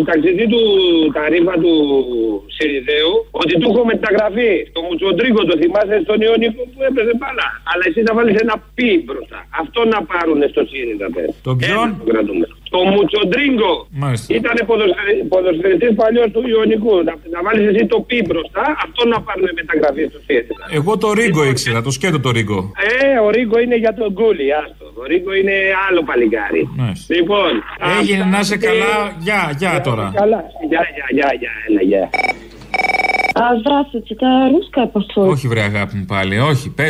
[0.08, 0.62] ταξιδί του
[1.16, 1.72] ταρήφα του
[2.54, 7.48] Σιριδέου ότι του έχω μεταγραφεί στο Μουτσοντρίγκο, το θυμάσαι στον Ιωνικό που έπαιζε μπάλα.
[7.70, 9.38] Αλλά εσύ θα βάλεις ένα πι μπροστά.
[9.62, 11.28] Αυτό να πάρουν στο ΣΥΡΙΖΑ πες.
[11.48, 12.46] Το ποιον; Ένα το κρατούμε.
[12.74, 13.72] Το Μουτσοντρίγκο.
[14.02, 14.34] Μάλιστα.
[14.38, 14.54] Ήταν
[15.28, 16.94] ποδοσφαιριστής παλιός του Ιωνικού.
[17.08, 20.54] Να, να βάλεις εσύ το πι μπροστά, αυτό να πάρουν μεταγραφή στο ΣΥΡΙΖΑ.
[20.78, 22.58] Εγώ το ρίγκο ήξερα, το σκέτο το ρίγκο.
[22.90, 24.84] Ε, ο Ρίγκο είναι για τον Γκούλι, άστο.
[25.02, 25.56] Ο Ρίγκο είναι
[25.88, 26.62] άλλο παλικάρι.
[26.76, 27.14] Μάλιστα.
[27.14, 27.50] Λοιπόν.
[28.00, 28.92] Έγινε αυτά να είσαι και- καλά.
[29.26, 30.06] Γεια, γεια τώρα.
[30.20, 30.40] Καλά.
[30.70, 32.04] Γεια, γεια, γεια, γεια, έλα, γεια.
[32.12, 32.18] А,
[33.59, 35.31] здравствуйте, это русская пословица?
[35.31, 36.69] Όχι, βρε αγάπη μου πάλι, όχι.
[36.69, 36.87] Πε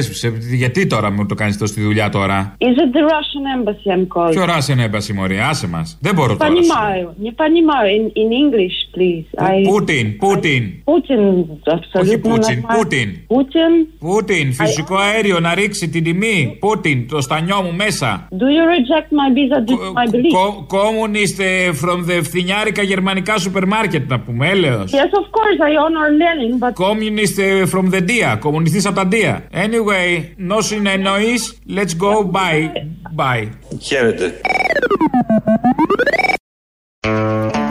[0.56, 2.56] γιατί τώρα μου το κάνει τόσο στη δουλειά τώρα.
[2.60, 4.32] Is it the Russian embassy I'm calling?
[4.32, 5.88] Ποιο ράσεν έμπαση, Μωρή, άσε μα.
[5.99, 6.52] Δεν μπορώ τώρα.
[6.52, 7.88] Понимаю, не понимаю.
[7.97, 9.43] In, in English, please.
[9.43, 9.64] I...
[9.70, 10.64] Πούτιν, Πούτιν.
[10.84, 12.78] Πούτιν, Όχι абсолютно Πούτσιν, нормально.
[12.84, 13.10] Πούτιν.
[13.28, 13.72] Πούτιν.
[13.99, 16.58] Πούτιν, φυσικό αέριο να ρίξει την τιμή.
[16.60, 18.28] Πούτιν, το στανιό μου μέσα.
[18.32, 20.34] Do you reject my visa due to my belief?
[20.34, 24.91] Κο- Κόμουνιστ ε, from the φθινιάρικα γερμανικά σούπερ μάρκετ να πούμε, έλεος.
[24.91, 29.09] Yes, of course, I honor Lenin, but Communist ε, from the dia, κομμουνιστής από τα
[29.11, 29.57] dia.
[29.57, 32.70] Anyway, no συνεννοείς, let's go, bye,
[33.16, 33.49] bye.
[33.80, 34.41] Χαίρετε.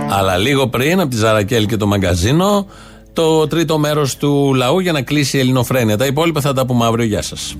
[0.09, 2.67] Αλλά λίγο πριν από τη Ζαρακέλ και το μαγκαζίνο,
[3.13, 5.97] το τρίτο μέρος του λαού για να κλείσει η ελληνοφρένεια.
[5.97, 7.05] Τα υπόλοιπα θα τα πούμε αύριο.
[7.05, 7.55] Γεια σας.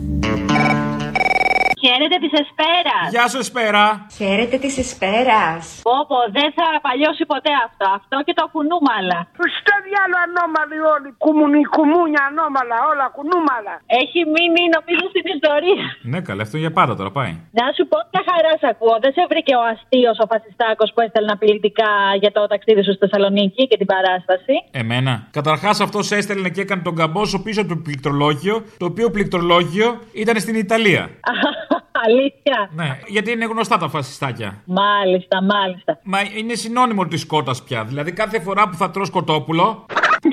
[2.07, 3.05] Χαίρετε της Εσπέρας.
[3.15, 3.83] Γεια σου, Εσπέρα.
[4.17, 5.63] Χαίρετε της Εσπέρας.
[5.89, 7.85] Πόπο, δεν θα παλιώσει ποτέ αυτό.
[7.99, 9.19] Αυτό και το κουνούμαλα.
[9.59, 11.09] Στο διάλογο ανώμαλοι όλοι.
[11.23, 13.73] Κουμουνι, κουμούνια ανώμαλα, όλα κουνούμαλα.
[14.01, 15.85] Έχει μείνει νομίζω στην ιστορία.
[16.11, 17.33] Ναι, καλά, αυτό για πάντα τώρα πάει.
[17.59, 18.95] Να σου πω μια χαρά σ' ακούω.
[19.03, 21.91] Δεν σε βρήκε ο αστείος ο φασιστάκος που έστελνε απειλητικά
[22.21, 25.13] για το ταξίδι σου στη Θεσσαλονίκη και την παράσταση; Εμένα.
[25.37, 29.87] Καταρχάς αυτός έστελνε και έκανε τον καμπόσο πίσω από το πληκτρολόγιο, το οποίο πληκτρολόγιο
[30.23, 31.03] ήταν στην Ιταλία.
[32.03, 32.69] Αλήθεια.
[32.75, 34.61] Ναι, γιατί είναι γνωστά τα φασιστάκια.
[34.65, 35.99] Μάλιστα, μάλιστα.
[36.03, 37.83] Μα είναι συνώνυμο της κότα πια.
[37.83, 39.85] Δηλαδή κάθε φορά που θα τρως κοτόπουλο,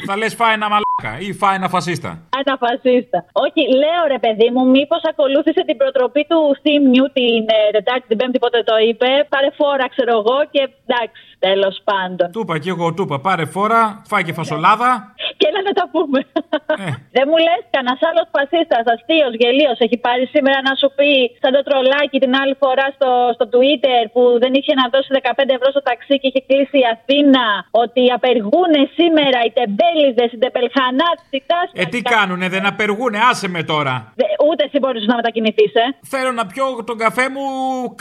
[0.06, 2.10] θα λες φάει ένα μαλάκα ή φάει ένα φασίστα.
[2.40, 3.18] Ένα φασίστα.
[3.32, 8.16] Όχι, λέω ρε παιδί μου, μήπως ακολούθησε την προτροπή του Θήμιου την ε, Τετάρτη, την
[8.16, 9.10] Πέμπτη, πότε το είπε.
[9.32, 12.26] Πάρε φόρα, ξέρω εγώ και εντάξει, τέλος πάντων.
[12.34, 14.90] Του είπα και εγώ, του είπα, πάρε φόρα, φάει και φασολάδα.
[15.38, 16.18] Και έλα να τα πούμε.
[17.16, 21.10] Δεν μου λες, κανένας άλλος φασίστας, αστείος, γελίος, έχει πάρει σήμερα να σου πει
[21.42, 25.56] σαν το τρολάκι την άλλη φορά στο, στο Twitter που δεν είχε να δώσει 15
[25.56, 27.46] ευρώ στο ταξί και είχε κλείσει η Αθήνα
[27.82, 31.74] ότι απεργούν σήμερα οι τεμπέληδες, οι τεμπελχανάτε, οι τάσει.
[31.82, 33.94] Ε, τι κάνουνε, δεν απεργούνε, άσε με τώρα.
[34.48, 35.86] Ούτε εσύ μπορεί να μετακινηθείς, ε.
[36.14, 37.44] Θέλω να πιω τον καφέ μου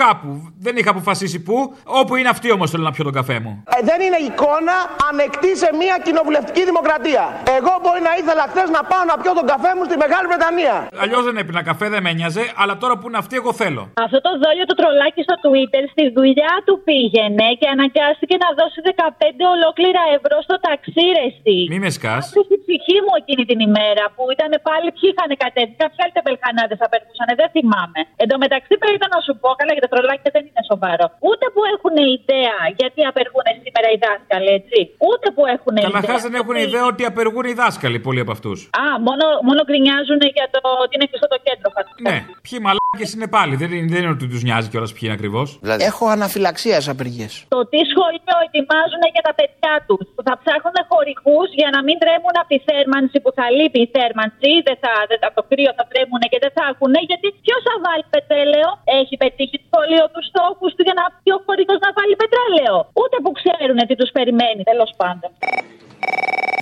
[0.04, 0.30] κάπου.
[0.66, 1.58] Δεν είχα αποφασίσει πού.
[2.02, 3.51] Όπου είναι αυτή όμως θέλω να πιω τον καφέ μου.
[3.75, 4.75] Ε, δεν είναι εικόνα
[5.09, 7.23] ανεκτή σε μια κοινοβουλευτική δημοκρατία.
[7.57, 10.75] Εγώ μπορεί να ήθελα χθες να πάω να πιω τον καφέ μου στη Μεγάλη Βρετανία.
[11.03, 13.84] Αλλιώς δεν έπεινα καφέ, δεν με νοιάζε, αλλά τώρα που είναι αυτή, εγώ θέλω.
[14.05, 18.79] Αυτό το δόλιο του τρολάκι στο Twitter στη δουλειά του πήγαινε και αναγκάστηκε να δώσει
[18.86, 21.57] 15 ολόκληρα ευρώ στο ταξί, ρε εσύ.
[21.71, 22.21] Μη με σκάς.
[22.49, 25.73] Στη ψυχή μου εκείνη την ημέρα που ήταν πάλι ποιοι είχαν κατέβει.
[25.84, 27.99] Κάποιοι άλλοι τεμπελχανάτε απέρχουσαν, δεν θυμάμαι.
[28.21, 31.05] Εν τω μεταξύ πρέπει να σου πω, καλά για τα τρολάκια δεν είναι σοβαρό.
[31.29, 34.78] Ούτε που έχουν ιδέα γιατί απεργούν σήμερα οι δάσκαλοι, έτσι.
[35.09, 35.89] Ούτε που έχουν ιδέα.
[35.89, 38.57] Καταρχάς δεν έχουν ιδέα ότι απεργούν οι δάσκαλοι πολλοί από αυτούς.
[38.84, 42.03] Α, μόνο, μόνο γκρινιάζουν για το ότι είναι κλειστό το κέντρο, φαντάζομαι.
[42.09, 43.53] Ναι, ποιοι μαλάκες είναι πάλι.
[43.61, 45.47] Δεν, είναι- δεν είναι ότι τους νοιάζει κιόλας ποιοι είναι ακριβώς.
[45.91, 47.32] Έχω αναφυλαξίας στι απεργίες.
[47.55, 50.03] Το τι σχολείο ετοιμάζουν για τα παιδιά τους.
[50.15, 53.89] Που θα ψάχνουν χορηγούς για να μην τρέμουν από τη θέρμανση που θα λείπει η
[53.95, 54.51] θέρμανση.
[54.67, 56.93] Δεν θα, δεν, από το κρύο θα τρέμουν και δεν θα έχουν.
[57.09, 58.69] Γιατί ποιος θα βάλει πετρέλαιο;
[58.99, 62.76] Έχει πετύχει το σχολείο τους στόχους του για να πει ο χορηγός να βάλει πετρέλαιο;
[63.01, 65.32] Ούτε που ξέρουν τι τους περιμένει, τέλος πάντων.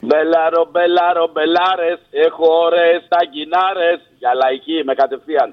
[0.01, 1.99] Μπελάρο, μπελάρο, μπελάρες.
[2.11, 3.99] Έχω ώρε ταγκινάρες.
[4.19, 5.49] Για λαϊκή με κατευθείαν.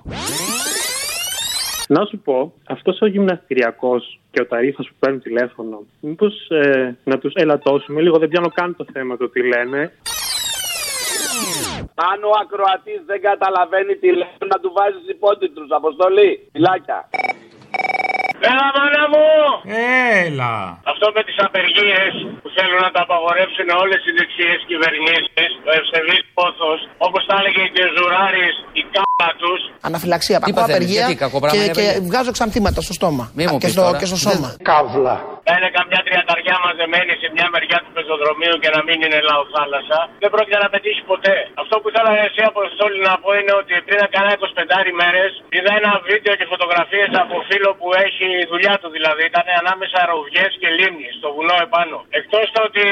[1.89, 7.19] Να σου πω, αυτός ο γυμναστηριακός και ο ταρήφα που παίρνουν τηλέφωνο, μήπως ε, να
[7.19, 9.93] τους ελαττώσουμε λίγο, δεν πιάνω καν το θέμα το τι λένε.
[11.95, 15.71] Αν ο ακροατής δεν καταλαβαίνει τι λέει, να του βάζεις υπότιτλους.
[15.71, 16.49] Αποστολή.
[16.53, 17.09] Φυλάκια.
[18.51, 19.27] Έλα, μάνα μου!
[20.25, 20.53] Έλα.
[20.93, 22.13] Αυτό με τις απεργίες
[22.43, 27.63] που θέλουν να τα απαγορεύσουν όλες οι δεξιές κυβερνήσεις, το ευσεβής πόθος, όπως τα έλεγε
[27.75, 29.61] και ο Ζουράρης, η κάπα τους.
[29.89, 32.93] Αναφυλαξία, Τι ακούω παθαίνεις, απεργία γιατί, κακό πράγμα και, είναι και απεργία; βγάζω ξανθήματα στο
[32.99, 33.99] στόμα Μη μου Α, και, πεις στο, τώρα.
[34.01, 34.49] και στο σώμα.
[34.71, 35.17] Καύλα.
[35.47, 39.99] Να είναι καμιά τριανταριά μαζεμένη σε μια μεριά του πεζοδρομίου και να μην είναι λαοθάλασσα,
[40.23, 41.37] δεν πρόκειται να πετύχει ποτέ.
[41.63, 45.93] Αυτό που ήθελα εσύ Αποστόλη να πω είναι ότι πριν κάνα 25 μέρες είδα ένα
[46.09, 49.23] βίντεο και φωτογραφίες από φίλο που έχει δουλειά του δηλαδή.
[49.33, 51.97] Ήταν ανάμεσα ροβιές και λίμνη στο βουνό επάνω.
[52.19, 52.85] Εκτός το ότι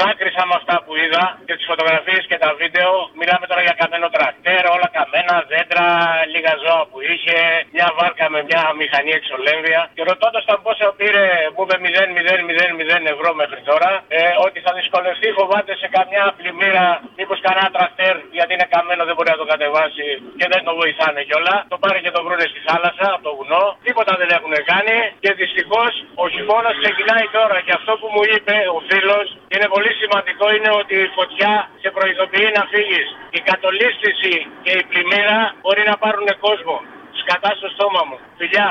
[0.00, 2.90] δάκρυσα με αυτά που είδα και τις φωτογραφίες και τα βίντεο,
[3.20, 5.86] μιλάμε τώρα για καμένο τρακτέρ, όλα καμένα, δέντρα,
[6.32, 7.36] λίγα ζώα που είχε,
[7.76, 9.80] μια βάρκα με μια μηχανή εξολέμβια.
[9.96, 15.28] Και ρωτώντας τον πόσο πήρε, μου είπε 0,000 ευρώ μέχρι τώρα, ε, ότι θα δυσκολευτεί
[15.38, 16.86] φοβάται σε καμιά πλημμύρα,
[17.18, 21.20] μήπως κανένα τρακτέρ, γιατί είναι καμένο, δεν μπορεί να το κατεβάσει και δεν το βοηθάνε
[21.28, 21.56] κιόλα.
[21.72, 23.64] Το πάρε και το βρούνε στη θάλασσα, από το βουνό.
[23.86, 25.92] Τίποτα δεν έχουν κάνει και δυστυχώς
[26.22, 27.56] ο χειμώνας ξεκινάει τώρα.
[27.66, 31.88] Και αυτό που μου είπε ο φίλος είναι πολύ σημαντικό είναι ότι η φωτιά σε
[31.96, 33.08] προειδοποιεί να φύγεις.
[33.38, 34.34] Η κατολίσθηση
[34.64, 36.76] και η πλημμύρα μπορεί να πάρουν κόσμο.
[37.20, 38.16] Σκατά στο στόμα μου.
[38.38, 38.68] Φιλιά.